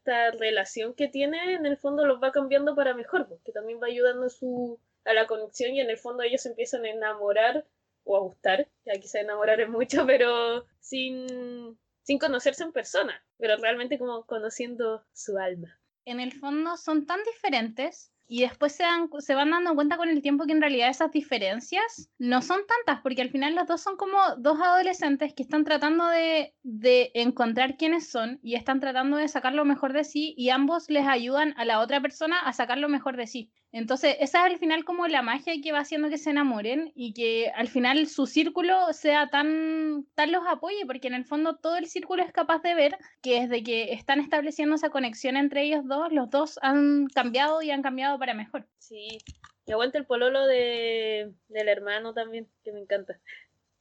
esta 0.01 0.31
relación 0.31 0.95
que 0.95 1.07
tiene 1.07 1.53
en 1.53 1.65
el 1.65 1.77
fondo 1.77 2.05
los 2.05 2.21
va 2.21 2.31
cambiando 2.31 2.75
para 2.75 2.95
mejor, 2.95 3.27
porque 3.27 3.51
también 3.51 3.79
va 3.81 3.87
ayudando 3.87 4.25
a 4.25 4.29
su 4.29 4.79
a 5.05 5.13
la 5.13 5.25
conexión 5.25 5.73
y 5.73 5.79
en 5.79 5.89
el 5.89 5.97
fondo 5.97 6.21
ellos 6.23 6.45
empiezan 6.45 6.85
a 6.85 6.89
enamorar 6.89 7.65
o 8.03 8.17
a 8.17 8.19
gustar, 8.19 8.67
ya 8.85 8.93
quizá 8.99 9.19
enamorar 9.19 9.59
es 9.61 9.69
mucho, 9.69 10.05
pero 10.07 10.65
sin, 10.79 11.77
sin 12.03 12.19
conocerse 12.19 12.63
en 12.63 12.71
persona, 12.71 13.23
pero 13.37 13.57
realmente 13.57 13.97
como 13.97 14.25
conociendo 14.25 15.03
su 15.13 15.37
alma. 15.37 15.79
En 16.05 16.19
el 16.19 16.31
fondo 16.33 16.77
son 16.77 17.05
tan 17.05 17.23
diferentes 17.23 18.10
y 18.31 18.43
después 18.43 18.71
se, 18.71 18.83
dan, 18.83 19.09
se 19.19 19.35
van 19.35 19.51
dando 19.51 19.75
cuenta 19.75 19.97
con 19.97 20.07
el 20.07 20.21
tiempo 20.21 20.45
que 20.45 20.53
en 20.53 20.61
realidad 20.61 20.89
esas 20.89 21.11
diferencias 21.11 22.09
no 22.17 22.41
son 22.41 22.61
tantas, 22.65 23.01
porque 23.01 23.21
al 23.21 23.29
final 23.29 23.55
los 23.55 23.67
dos 23.67 23.81
son 23.81 23.97
como 23.97 24.17
dos 24.37 24.57
adolescentes 24.61 25.33
que 25.33 25.43
están 25.43 25.65
tratando 25.65 26.07
de, 26.07 26.55
de 26.63 27.11
encontrar 27.13 27.75
quiénes 27.75 28.09
son 28.09 28.39
y 28.41 28.55
están 28.55 28.79
tratando 28.79 29.17
de 29.17 29.27
sacar 29.27 29.53
lo 29.53 29.65
mejor 29.65 29.91
de 29.91 30.05
sí 30.05 30.33
y 30.37 30.47
ambos 30.47 30.89
les 30.89 31.05
ayudan 31.07 31.53
a 31.57 31.65
la 31.65 31.81
otra 31.81 31.99
persona 31.99 32.39
a 32.39 32.53
sacar 32.53 32.77
lo 32.77 32.87
mejor 32.87 33.17
de 33.17 33.27
sí. 33.27 33.51
Entonces, 33.73 34.17
esa 34.19 34.45
es 34.45 34.53
al 34.53 34.59
final 34.59 34.83
como 34.83 35.07
la 35.07 35.21
magia 35.21 35.53
que 35.63 35.71
va 35.71 35.79
haciendo 35.79 36.09
que 36.09 36.17
se 36.17 36.29
enamoren 36.29 36.91
y 36.93 37.13
que 37.13 37.51
al 37.55 37.69
final 37.69 38.05
su 38.07 38.25
círculo 38.25 38.91
sea 38.91 39.29
tan, 39.29 40.05
tan 40.13 40.31
los 40.33 40.43
apoye, 40.45 40.85
porque 40.85 41.07
en 41.07 41.13
el 41.13 41.23
fondo 41.23 41.55
todo 41.55 41.77
el 41.77 41.85
círculo 41.85 42.21
es 42.21 42.33
capaz 42.33 42.61
de 42.61 42.75
ver 42.75 42.97
que 43.21 43.41
desde 43.41 43.63
que 43.63 43.93
están 43.93 44.19
estableciendo 44.19 44.75
esa 44.75 44.89
conexión 44.89 45.37
entre 45.37 45.63
ellos 45.63 45.85
dos, 45.85 46.11
los 46.11 46.29
dos 46.29 46.59
han 46.61 47.07
cambiado 47.07 47.61
y 47.61 47.71
han 47.71 47.81
cambiado 47.81 48.19
para 48.21 48.35
mejor. 48.35 48.67
Sí, 48.77 49.17
y 49.65 49.71
aguanta 49.71 49.97
el 49.97 50.05
pololo 50.05 50.45
de, 50.45 51.33
del 51.47 51.67
hermano 51.67 52.13
también, 52.13 52.47
que 52.63 52.71
me 52.71 52.79
encanta. 52.79 53.19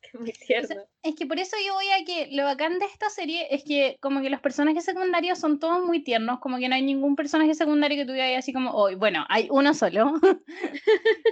Es 0.03 0.15
muy 0.21 0.33
tierno. 0.33 0.83
Es 1.03 1.15
que 1.17 1.27
por 1.27 1.39
eso 1.39 1.57
yo 1.67 1.75
voy 1.75 1.87
a 1.89 2.05
que 2.05 2.29
lo 2.37 2.45
bacán 2.45 2.79
de 2.79 2.85
esta 2.87 3.09
serie 3.09 3.47
es 3.51 3.65
que 3.65 3.97
como 4.01 4.21
que 4.21 4.29
los 4.31 4.41
personajes 4.41 4.85
secundarios 4.85 5.39
son 5.39 5.59
todos 5.59 5.83
muy 5.85 6.03
tiernos, 6.05 6.41
como 6.41 6.59
que 6.59 6.69
no 6.69 6.75
hay 6.75 6.83
ningún 6.83 7.17
personaje 7.17 7.55
secundario 7.55 7.97
que 7.97 8.05
tú 8.07 8.13
veas 8.13 8.39
así 8.39 8.53
como, 8.53 8.73
hoy, 8.73 8.97
bueno, 8.97 9.25
hay 9.29 9.49
uno 9.51 9.73
solo. 9.75 10.13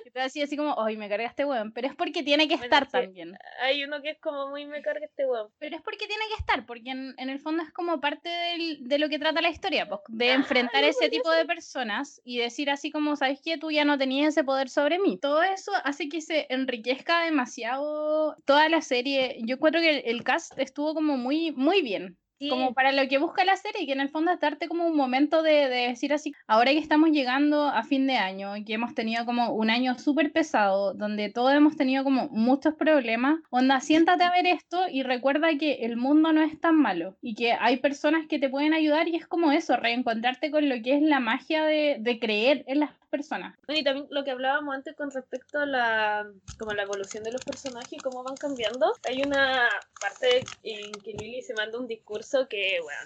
que 0.05 0.11
te 0.11 0.21
así 0.21 0.43
así 0.43 0.57
como, 0.57 0.73
hoy 0.75 0.97
me 0.97 1.09
cargaste 1.09 1.45
weón, 1.45 1.73
pero 1.73 1.89
es 1.89 1.95
porque 1.95 2.23
tiene 2.23 2.49
que 2.49 2.57
Bueno, 2.57 2.65
estar 2.65 2.87
sí. 2.87 2.93
también. 2.93 3.37
Hay 3.63 3.85
uno 3.85 4.01
que 4.03 4.11
es 4.11 4.19
como 4.21 4.49
muy 4.49 4.65
me 4.67 4.81
carga 4.83 5.05
este 5.05 5.27
weón. 5.27 5.49
Pero 5.59 5.77
es 5.77 5.83
porque 5.83 6.07
tiene 6.07 6.25
que 6.29 6.41
estar, 6.41 6.65
porque 6.67 6.91
en, 6.91 7.15
en 7.19 7.29
el 7.29 7.41
fondo 7.41 7.63
es 7.63 7.71
como 7.73 8.01
parte 8.01 8.29
del- 8.29 8.89
de 8.89 8.99
lo 8.99 9.09
que 9.09 9.19
trata 9.19 9.41
la 9.43 9.51
historia, 9.51 9.87
pues, 9.89 10.01
de 10.09 10.31
Ah, 10.31 10.35
enfrentar 10.35 10.83
no, 10.83 10.89
ese 10.89 11.09
tipo 11.11 11.31
de 11.31 11.45
personas 11.45 12.21
y 12.25 12.39
decir 12.39 12.71
así 12.71 12.91
como, 12.91 13.17
¿sabes 13.17 13.41
qué? 13.45 13.59
Tú 13.59 13.71
ya 13.71 13.85
no 13.85 13.99
tenías 13.99 14.29
ese 14.29 14.45
poder 14.45 14.69
sobre 14.71 14.99
mí. 14.99 15.19
Todo 15.19 15.43
eso 15.43 15.73
hace 15.85 16.09
que 16.09 16.21
se 16.21 16.47
enriquezca 16.53 17.23
demasiado 17.25 18.37
toda 18.45 18.58
la 18.69 18.81
serie. 18.83 19.37
Yo 19.45 19.57
encuentro 19.57 19.81
que 19.81 19.99
el, 19.99 20.03
el 20.07 20.25
cast 20.25 20.59
estuvo 20.59 20.95
como 20.95 21.17
muy, 21.17 21.53
muy 21.53 21.83
bien. 21.83 22.19
Sí, 22.39 22.49
Como 22.49 22.73
para 22.73 22.93
lo 22.93 23.09
que 23.09 23.19
busca 23.19 23.45
la 23.45 23.57
serie, 23.57 23.87
que 23.87 23.93
en 23.93 24.01
el 24.01 24.11
fondo 24.11 24.31
es 24.31 24.39
darte 24.39 24.69
como 24.69 24.87
un 24.87 24.97
momento 24.97 25.43
de, 25.43 25.69
de 25.69 25.89
decir 25.89 26.13
así, 26.13 26.35
ahora 26.47 26.71
que 26.71 26.79
estamos 26.79 27.11
llegando 27.11 27.65
a 27.65 27.83
fin 27.83 28.07
de 28.07 28.17
año 28.17 28.57
y 28.57 28.65
que 28.65 28.75
hemos 28.75 28.95
tenido 28.95 29.25
como 29.25 29.53
un 29.53 29.71
año 29.71 29.99
súper 29.99 30.33
pesado, 30.33 30.95
donde 30.95 31.31
todos 31.31 31.53
hemos 31.53 31.77
tenido 31.77 32.05
como 32.05 32.29
muchos 32.29 32.75
problemas, 32.75 33.41
onda, 33.51 33.81
siéntate 33.81 34.25
a 34.25 34.31
ver 34.31 34.47
esto 34.47 34.89
y 34.89 35.03
recuerda 35.03 35.49
que 35.59 35.85
el 35.85 35.97
mundo 35.97 36.33
no 36.33 36.43
es 36.43 36.61
tan 36.61 36.77
malo 36.77 37.17
y 37.21 37.35
que 37.35 37.53
hay 37.53 37.79
personas 37.79 38.27
que 38.29 38.39
te 38.39 38.49
pueden 38.49 38.73
ayudar 38.73 39.09
y 39.09 39.17
es 39.17 39.27
como 39.27 39.51
eso, 39.51 39.77
reencontrarte 39.77 40.51
con 40.51 40.69
lo 40.69 40.81
que 40.83 40.97
es 40.97 41.03
la 41.03 41.21
magia 41.21 41.65
de, 41.65 41.97
de 41.99 42.19
creer 42.21 42.65
en 42.69 42.81
las 42.81 42.91
personas. 43.09 43.57
Bueno, 43.67 43.81
y 43.81 43.85
también 43.85 44.07
lo 44.11 44.23
que 44.23 44.31
hablábamos 44.31 44.75
antes 44.75 44.95
con 44.95 45.11
respecto 45.11 45.59
a 45.59 45.67
la, 45.67 46.31
como 46.59 46.73
la 46.73 46.83
evolución 46.83 47.25
de 47.25 47.33
los 47.33 47.43
personajes 47.43 47.95
y 47.95 47.99
cómo 47.99 48.23
van 48.23 48.37
cambiando. 48.37 48.93
Hay 49.09 49.23
una 49.25 49.69
parte 50.01 50.45
en 50.63 50.93
que 50.93 51.13
Lily 51.13 51.43
se 51.43 51.55
manda 51.55 51.79
un 51.79 51.87
discurso 51.87 52.28
que, 52.49 52.81
bueno, 52.81 53.01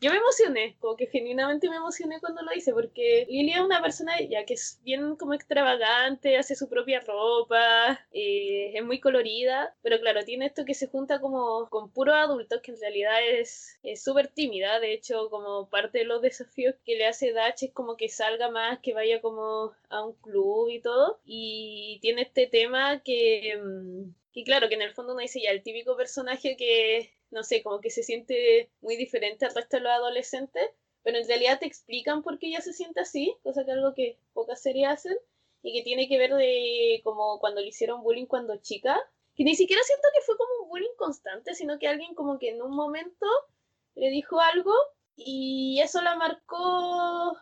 yo 0.00 0.12
me 0.12 0.18
emocioné, 0.18 0.76
como 0.78 0.96
que 0.96 1.08
genuinamente 1.08 1.68
me 1.68 1.76
emocioné 1.76 2.20
cuando 2.20 2.42
lo 2.42 2.52
hice, 2.52 2.72
porque 2.72 3.26
Lily 3.28 3.52
es 3.52 3.60
una 3.60 3.82
persona 3.82 4.20
ya 4.20 4.44
que 4.44 4.54
es 4.54 4.80
bien 4.84 5.16
como 5.16 5.34
extravagante, 5.34 6.36
hace 6.36 6.54
su 6.54 6.68
propia 6.68 7.00
ropa, 7.00 8.06
es 8.12 8.84
muy 8.84 9.00
colorida, 9.00 9.74
pero 9.82 9.98
claro, 9.98 10.24
tiene 10.24 10.46
esto 10.46 10.64
que 10.64 10.74
se 10.74 10.86
junta 10.86 11.20
como 11.20 11.68
con 11.68 11.90
puros 11.90 12.14
adultos, 12.14 12.60
que 12.62 12.72
en 12.72 12.80
realidad 12.80 13.18
es 13.28 13.78
súper 13.96 14.28
tímida, 14.28 14.78
de 14.78 14.92
hecho 14.92 15.30
como 15.30 15.68
parte 15.68 15.98
de 15.98 16.04
los 16.04 16.22
desafíos 16.22 16.76
que 16.84 16.96
le 16.96 17.06
hace 17.06 17.32
Dutch 17.32 17.64
es 17.64 17.72
como 17.72 17.96
que 17.96 18.08
salga 18.08 18.50
más, 18.50 18.78
que 18.80 18.94
vaya 18.94 19.20
como 19.20 19.72
a 19.88 20.04
un 20.04 20.14
club 20.14 20.68
y 20.70 20.80
todo, 20.80 21.20
y 21.24 21.98
tiene 22.02 22.22
este 22.22 22.46
tema 22.46 23.02
que... 23.02 23.58
Mm, 23.60 24.12
y 24.34 24.44
claro, 24.44 24.68
que 24.68 24.76
en 24.76 24.82
el 24.82 24.94
fondo 24.94 25.14
uno 25.14 25.22
dice 25.22 25.40
ya 25.42 25.50
el 25.50 25.64
típico 25.64 25.96
personaje 25.96 26.56
que 26.56 27.10
no 27.30 27.42
sé, 27.42 27.62
como 27.62 27.80
que 27.80 27.90
se 27.90 28.02
siente 28.02 28.70
muy 28.80 28.96
diferente 28.96 29.46
al 29.46 29.54
resto 29.54 29.76
de 29.76 29.82
los 29.82 29.92
adolescentes, 29.92 30.70
pero 31.02 31.18
en 31.18 31.28
realidad 31.28 31.58
te 31.58 31.66
explican 31.66 32.22
por 32.22 32.38
qué 32.38 32.48
ella 32.48 32.60
se 32.60 32.72
siente 32.72 33.00
así, 33.00 33.36
cosa 33.42 33.64
que 33.64 33.72
algo 33.72 33.94
que 33.94 34.18
pocas 34.32 34.60
series 34.60 34.88
hacen, 34.88 35.16
y 35.62 35.72
que 35.72 35.82
tiene 35.82 36.08
que 36.08 36.18
ver 36.18 36.34
de 36.34 37.00
como 37.04 37.38
cuando 37.40 37.60
le 37.60 37.68
hicieron 37.68 38.02
bullying 38.02 38.26
cuando 38.26 38.56
chica, 38.56 38.98
que 39.34 39.44
ni 39.44 39.54
siquiera 39.54 39.82
siento 39.82 40.08
que 40.14 40.22
fue 40.22 40.36
como 40.36 40.64
un 40.64 40.68
bullying 40.68 40.96
constante, 40.96 41.54
sino 41.54 41.78
que 41.78 41.88
alguien 41.88 42.14
como 42.14 42.38
que 42.38 42.50
en 42.50 42.62
un 42.62 42.74
momento 42.74 43.26
le 43.94 44.10
dijo 44.10 44.40
algo 44.40 44.72
y 45.16 45.80
eso 45.80 46.00
la 46.00 46.16
marcó 46.16 47.36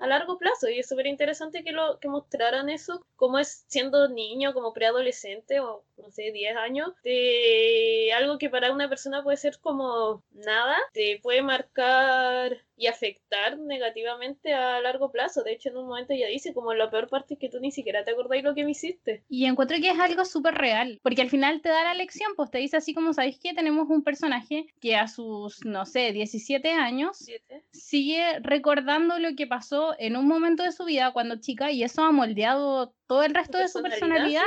a 0.00 0.06
largo 0.06 0.38
plazo 0.38 0.68
y 0.68 0.78
es 0.78 0.88
súper 0.88 1.06
interesante 1.06 1.62
que 1.62 1.72
lo 1.72 1.98
que 2.00 2.08
mostraran 2.08 2.68
eso 2.68 3.04
como 3.16 3.38
es 3.38 3.64
siendo 3.68 4.08
niño 4.08 4.52
como 4.52 4.72
preadolescente 4.72 5.60
o 5.60 5.84
no 5.96 6.10
sé 6.10 6.32
10 6.32 6.56
años 6.56 6.92
de 7.02 8.12
algo 8.14 8.38
que 8.38 8.50
para 8.50 8.72
una 8.72 8.88
persona 8.88 9.22
puede 9.22 9.36
ser 9.36 9.58
como 9.60 10.22
nada 10.32 10.76
te 10.92 11.20
puede 11.22 11.42
marcar 11.42 12.64
y 12.76 12.86
afectar 12.86 13.58
negativamente 13.58 14.52
a 14.52 14.80
largo 14.80 15.10
plazo. 15.10 15.42
De 15.42 15.52
hecho, 15.52 15.68
en 15.68 15.76
un 15.76 15.86
momento 15.86 16.12
ella 16.12 16.26
dice 16.26 16.52
como 16.52 16.74
la 16.74 16.90
peor 16.90 17.08
parte 17.08 17.34
es 17.34 17.40
que 17.40 17.48
tú 17.48 17.60
ni 17.60 17.70
siquiera 17.70 18.04
te 18.04 18.10
acordáis 18.10 18.42
lo 18.42 18.54
que 18.54 18.64
me 18.64 18.72
hiciste. 18.72 19.22
Y 19.28 19.44
encuentro 19.44 19.76
que 19.80 19.90
es 19.90 19.98
algo 19.98 20.24
súper 20.24 20.54
real, 20.54 20.98
porque 21.02 21.22
al 21.22 21.30
final 21.30 21.60
te 21.60 21.68
da 21.68 21.84
la 21.84 21.94
lección, 21.94 22.32
pues 22.36 22.50
te 22.50 22.58
dice 22.58 22.76
así 22.76 22.94
como, 22.94 23.12
¿sabéis 23.12 23.38
que 23.38 23.54
tenemos 23.54 23.88
un 23.88 24.02
personaje 24.02 24.66
que 24.80 24.96
a 24.96 25.08
sus, 25.08 25.64
no 25.64 25.86
sé, 25.86 26.12
17 26.12 26.72
años 26.72 27.24
sigue 27.72 28.40
recordando 28.40 29.18
lo 29.18 29.34
que 29.36 29.46
pasó 29.46 29.83
en 29.98 30.16
un 30.16 30.26
momento 30.26 30.62
de 30.62 30.72
su 30.72 30.84
vida 30.84 31.12
cuando 31.12 31.40
chica 31.40 31.70
y 31.70 31.82
eso 31.82 32.02
ha 32.02 32.12
moldeado 32.12 32.94
todo 33.06 33.22
el 33.22 33.34
resto 33.34 33.58
de 33.58 33.68
su 33.68 33.82
personalidad. 33.82 34.42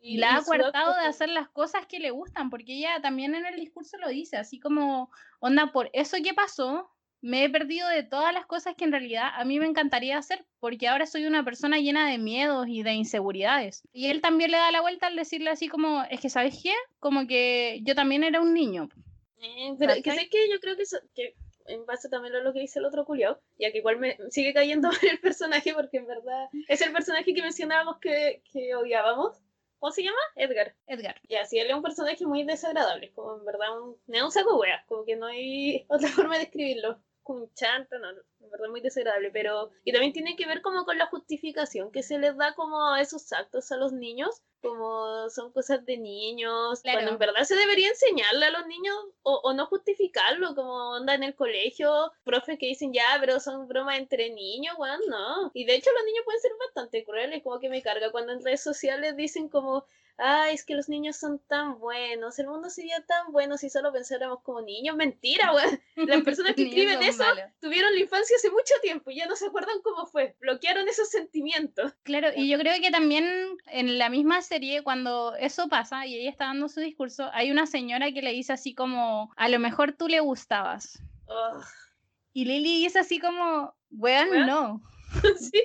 y, 0.00 0.18
la 0.18 0.36
ha 0.36 0.42
coartado 0.42 0.94
de 0.94 1.06
hacer 1.06 1.28
las 1.30 1.48
cosas 1.48 1.86
que 1.86 1.98
le 1.98 2.10
gustan, 2.10 2.50
porque 2.50 2.74
ella 2.76 3.00
también 3.00 3.34
en 3.34 3.46
el 3.46 3.56
discurso 3.56 3.96
lo 3.98 4.08
dice, 4.08 4.36
así 4.36 4.60
como, 4.60 5.10
onda, 5.40 5.72
por 5.72 5.88
eso 5.92 6.16
que 6.22 6.34
pasó, 6.34 6.90
me 7.24 7.42
he 7.42 7.48
perdido 7.48 7.88
de 7.88 8.02
todas 8.02 8.34
las 8.34 8.44
cosas 8.44 8.74
que 8.76 8.84
en 8.84 8.92
realidad 8.92 9.30
a 9.34 9.46
mí 9.46 9.58
me 9.58 9.64
encantaría 9.64 10.18
hacer, 10.18 10.44
porque 10.60 10.88
ahora 10.88 11.06
soy 11.06 11.24
una 11.24 11.42
persona 11.42 11.78
llena 11.78 12.06
de 12.10 12.18
miedos 12.18 12.66
y 12.68 12.82
de 12.82 12.92
inseguridades. 12.92 13.82
Y 13.94 14.08
él 14.08 14.20
también 14.20 14.50
le 14.50 14.58
da 14.58 14.70
la 14.70 14.82
vuelta 14.82 15.06
al 15.06 15.16
decirle 15.16 15.48
así 15.48 15.68
como, 15.68 16.02
es 16.10 16.20
que, 16.20 16.28
¿sabes 16.28 16.60
qué? 16.62 16.74
Como 17.00 17.26
que 17.26 17.80
yo 17.82 17.94
también 17.94 18.24
era 18.24 18.42
un 18.42 18.52
niño. 18.52 18.90
Eh, 19.38 19.74
pero 19.78 19.94
que 20.02 20.10
sé 20.10 20.28
que 20.28 20.50
yo 20.50 20.60
creo 20.60 20.76
que, 20.76 20.82
eso, 20.82 20.98
que 21.14 21.34
en 21.66 21.86
base 21.86 22.08
también 22.08 22.34
a 22.34 22.40
lo 22.40 22.52
que 22.52 22.60
dice 22.60 22.78
el 22.78 22.84
otro 22.84 23.04
culiao, 23.04 23.40
ya 23.58 23.72
que 23.72 23.78
igual 23.78 23.98
me 23.98 24.16
sigue 24.30 24.54
cayendo 24.54 24.90
el 25.10 25.20
personaje, 25.20 25.74
porque 25.74 25.98
en 25.98 26.06
verdad 26.06 26.48
es 26.68 26.80
el 26.82 26.92
personaje 26.92 27.34
que 27.34 27.42
mencionábamos 27.42 27.98
que, 27.98 28.42
que 28.52 28.74
odiábamos. 28.74 29.40
¿Cómo 29.78 29.92
se 29.92 30.02
llama? 30.02 30.16
Edgar. 30.36 30.74
Edgar. 30.86 31.20
Y 31.28 31.34
así 31.34 31.58
él 31.58 31.68
es 31.68 31.74
un 31.74 31.82
personaje 31.82 32.24
muy 32.24 32.44
desagradable, 32.44 33.12
como 33.12 33.36
en 33.36 33.44
verdad 33.44 33.78
un, 33.82 33.96
un 34.06 34.32
saco 34.32 34.58
wea, 34.58 34.82
como 34.86 35.04
que 35.04 35.16
no 35.16 35.26
hay 35.26 35.84
otra 35.88 36.08
forma 36.08 36.34
de 36.34 36.44
describirlo 36.44 36.98
con 37.24 37.52
chanta, 37.54 37.98
no, 37.98 38.10
en 38.10 38.50
verdad 38.50 38.68
muy 38.68 38.80
desagradable, 38.80 39.30
pero 39.32 39.72
y 39.82 39.92
también 39.92 40.12
tiene 40.12 40.36
que 40.36 40.46
ver 40.46 40.62
como 40.62 40.84
con 40.84 40.98
la 40.98 41.06
justificación 41.06 41.90
que 41.90 42.02
se 42.02 42.18
les 42.18 42.36
da 42.36 42.54
como 42.54 42.92
a 42.92 43.00
esos 43.00 43.32
actos 43.32 43.72
a 43.72 43.76
los 43.76 43.92
niños, 43.92 44.42
como 44.62 45.28
son 45.30 45.50
cosas 45.52 45.84
de 45.84 45.96
niños, 45.96 46.82
cuando 46.82 47.10
en 47.10 47.18
verdad 47.18 47.42
se 47.42 47.56
debería 47.56 47.88
enseñarle 47.88 48.46
a 48.46 48.50
los 48.50 48.66
niños 48.66 48.96
o, 49.22 49.40
o 49.42 49.52
no 49.54 49.66
justificarlo, 49.66 50.54
como 50.54 50.90
onda 50.92 51.14
en 51.14 51.22
el 51.22 51.34
colegio, 51.34 52.12
profes 52.24 52.58
que 52.58 52.66
dicen 52.66 52.92
ya, 52.92 53.16
pero 53.20 53.40
son 53.40 53.66
bromas 53.66 53.98
entre 53.98 54.30
niños, 54.30 54.76
bueno, 54.76 54.98
no. 55.08 55.50
Y 55.54 55.64
de 55.64 55.74
hecho 55.74 55.90
los 55.92 56.04
niños 56.04 56.24
pueden 56.24 56.40
ser 56.40 56.52
bastante 56.60 57.04
crueles, 57.04 57.42
como 57.42 57.58
que 57.58 57.68
me 57.68 57.82
carga 57.82 58.12
cuando 58.12 58.32
en 58.32 58.44
redes 58.44 58.62
sociales 58.62 59.16
dicen 59.16 59.48
como 59.48 59.86
ay, 60.18 60.54
es 60.54 60.64
que 60.64 60.74
los 60.74 60.88
niños 60.88 61.16
son 61.16 61.38
tan 61.38 61.78
buenos, 61.78 62.38
el 62.38 62.46
mundo 62.46 62.70
sería 62.70 63.04
tan 63.04 63.32
bueno 63.32 63.56
si 63.56 63.68
solo 63.70 63.92
pensáramos 63.92 64.40
como 64.42 64.60
niños. 64.60 64.96
Mentira, 64.96 65.52
weón. 65.52 65.80
Las 65.96 66.22
personas 66.24 66.54
que 66.54 66.64
escriben 66.64 67.02
eso 67.02 67.24
tuvieron 67.60 67.94
la 67.94 68.00
infancia 68.00 68.36
hace 68.36 68.50
mucho 68.50 68.74
tiempo 68.82 69.10
y 69.10 69.16
ya 69.16 69.26
no 69.26 69.36
se 69.36 69.46
acuerdan 69.46 69.80
cómo 69.82 70.06
fue. 70.06 70.36
Bloquearon 70.40 70.88
esos 70.88 71.08
sentimientos. 71.08 71.92
Claro, 72.02 72.28
y 72.34 72.48
yo 72.48 72.58
creo 72.58 72.80
que 72.80 72.90
también 72.90 73.24
en 73.66 73.98
la 73.98 74.08
misma 74.08 74.42
serie, 74.42 74.82
cuando 74.82 75.34
eso 75.36 75.68
pasa 75.68 76.06
y 76.06 76.16
ella 76.16 76.30
está 76.30 76.46
dando 76.46 76.68
su 76.68 76.80
discurso, 76.80 77.30
hay 77.32 77.50
una 77.50 77.66
señora 77.66 78.12
que 78.12 78.22
le 78.22 78.32
dice 78.32 78.52
así 78.52 78.74
como, 78.74 79.32
a 79.36 79.48
lo 79.48 79.58
mejor 79.58 79.92
tú 79.92 80.08
le 80.08 80.20
gustabas. 80.20 81.02
Y 82.32 82.44
Lily 82.44 82.82
dice 82.82 82.98
así 83.00 83.18
como, 83.18 83.74
weón, 83.90 84.46
no. 84.46 84.82
sí. 85.38 85.62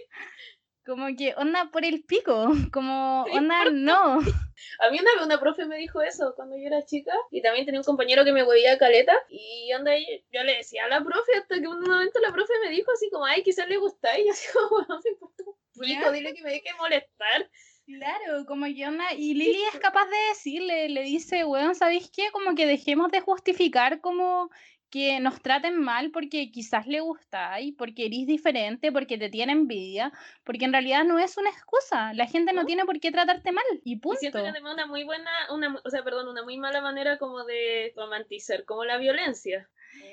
Como 0.90 1.06
que 1.16 1.36
onda 1.38 1.70
por 1.72 1.86
el 1.86 2.04
pico, 2.04 2.50
como 2.74 3.24
onda 3.26 3.66
no. 3.72 4.18
A 4.82 4.90
mí 4.90 5.00
una 5.00 5.24
una 5.24 5.40
profe 5.40 5.66
me 5.66 5.78
dijo 5.78 6.02
eso 6.02 6.34
cuando 6.36 6.58
yo 6.58 6.66
era 6.66 6.84
chica 6.84 7.14
y 7.32 7.42
también 7.42 7.66
tenía 7.66 7.80
un 7.80 7.86
compañero 7.86 8.26
que 8.26 8.34
me 8.34 8.44
huevía 8.44 8.78
caleta 8.78 9.14
y 9.30 9.72
onda 9.74 9.92
yo 9.98 10.44
le 10.44 10.58
decía 10.58 10.86
a 10.86 10.88
la 10.90 11.04
profe 11.04 11.36
hasta 11.38 11.62
que 11.62 11.68
un 11.68 11.80
momento 11.80 12.20
la 12.20 12.34
profe 12.34 12.54
me 12.64 12.72
dijo 12.72 12.92
así 12.92 13.10
como, 13.12 13.26
ay, 13.26 13.44
quizás 13.44 13.70
le 13.70 13.78
gusta 13.78 14.10
y 14.20 14.26
yo 14.26 14.32
así 14.32 14.48
como, 14.52 14.82
no 14.82 15.00
me 15.04 15.12
importa 15.12 15.44
un 15.46 15.82
pico, 15.82 16.12
dile 16.12 16.34
que 16.34 16.42
me 16.42 16.50
deje 16.50 16.74
molestar. 16.78 17.50
Claro, 17.86 18.46
como 18.46 18.66
que 18.66 18.88
onda, 18.88 19.14
y 19.14 19.34
Lili 19.34 19.64
es 19.74 19.80
capaz 19.80 20.06
de 20.06 20.18
decirle, 20.30 20.90
le 20.90 21.02
dice, 21.02 21.44
weón, 21.44 21.74
¿sabéis 21.74 22.12
qué? 22.12 22.30
Como 22.32 22.54
que 22.54 22.68
dejemos 22.68 23.10
de 23.12 23.20
justificar 23.20 24.00
como 24.00 24.52
que 24.90 25.20
nos 25.20 25.42
traten 25.42 25.80
mal 25.80 26.12
porque 26.12 26.52
quizás 26.52 26.88
le 26.88 27.00
gustáis, 27.00 27.76
porque 27.78 28.08
eres 28.08 28.26
diferente, 28.26 28.92
porque 28.92 29.18
te 29.18 29.30
tiene 29.30 29.54
envidia, 29.54 30.12
porque 30.44 30.66
en 30.66 30.74
realidad 30.74 31.04
no 31.04 31.20
es 31.20 31.38
una 31.38 31.50
excusa. 31.50 32.14
La 32.14 32.26
gente 32.26 32.54
no, 32.54 32.66
tiene 32.66 32.86
por 32.86 33.00
qué 33.00 33.12
tratarte 33.12 33.52
mal 33.52 33.66
y 33.84 33.98
punto. 33.98 34.18
Y 34.18 34.32
siento 34.32 34.44
que 34.44 34.62
una 34.62 34.86
muy 34.86 35.04
buena, 35.04 35.32
una, 35.52 35.80
o 35.84 35.90
sea, 35.90 36.04
perdón, 36.04 36.28
una 36.28 36.44
muy 36.44 36.58
mala 36.58 36.82
manera 36.82 37.18
como 37.18 37.44
de 37.44 37.94
romantizar, 37.96 38.66
como 38.66 38.84
la 38.86 38.98
violencia. 38.98 39.70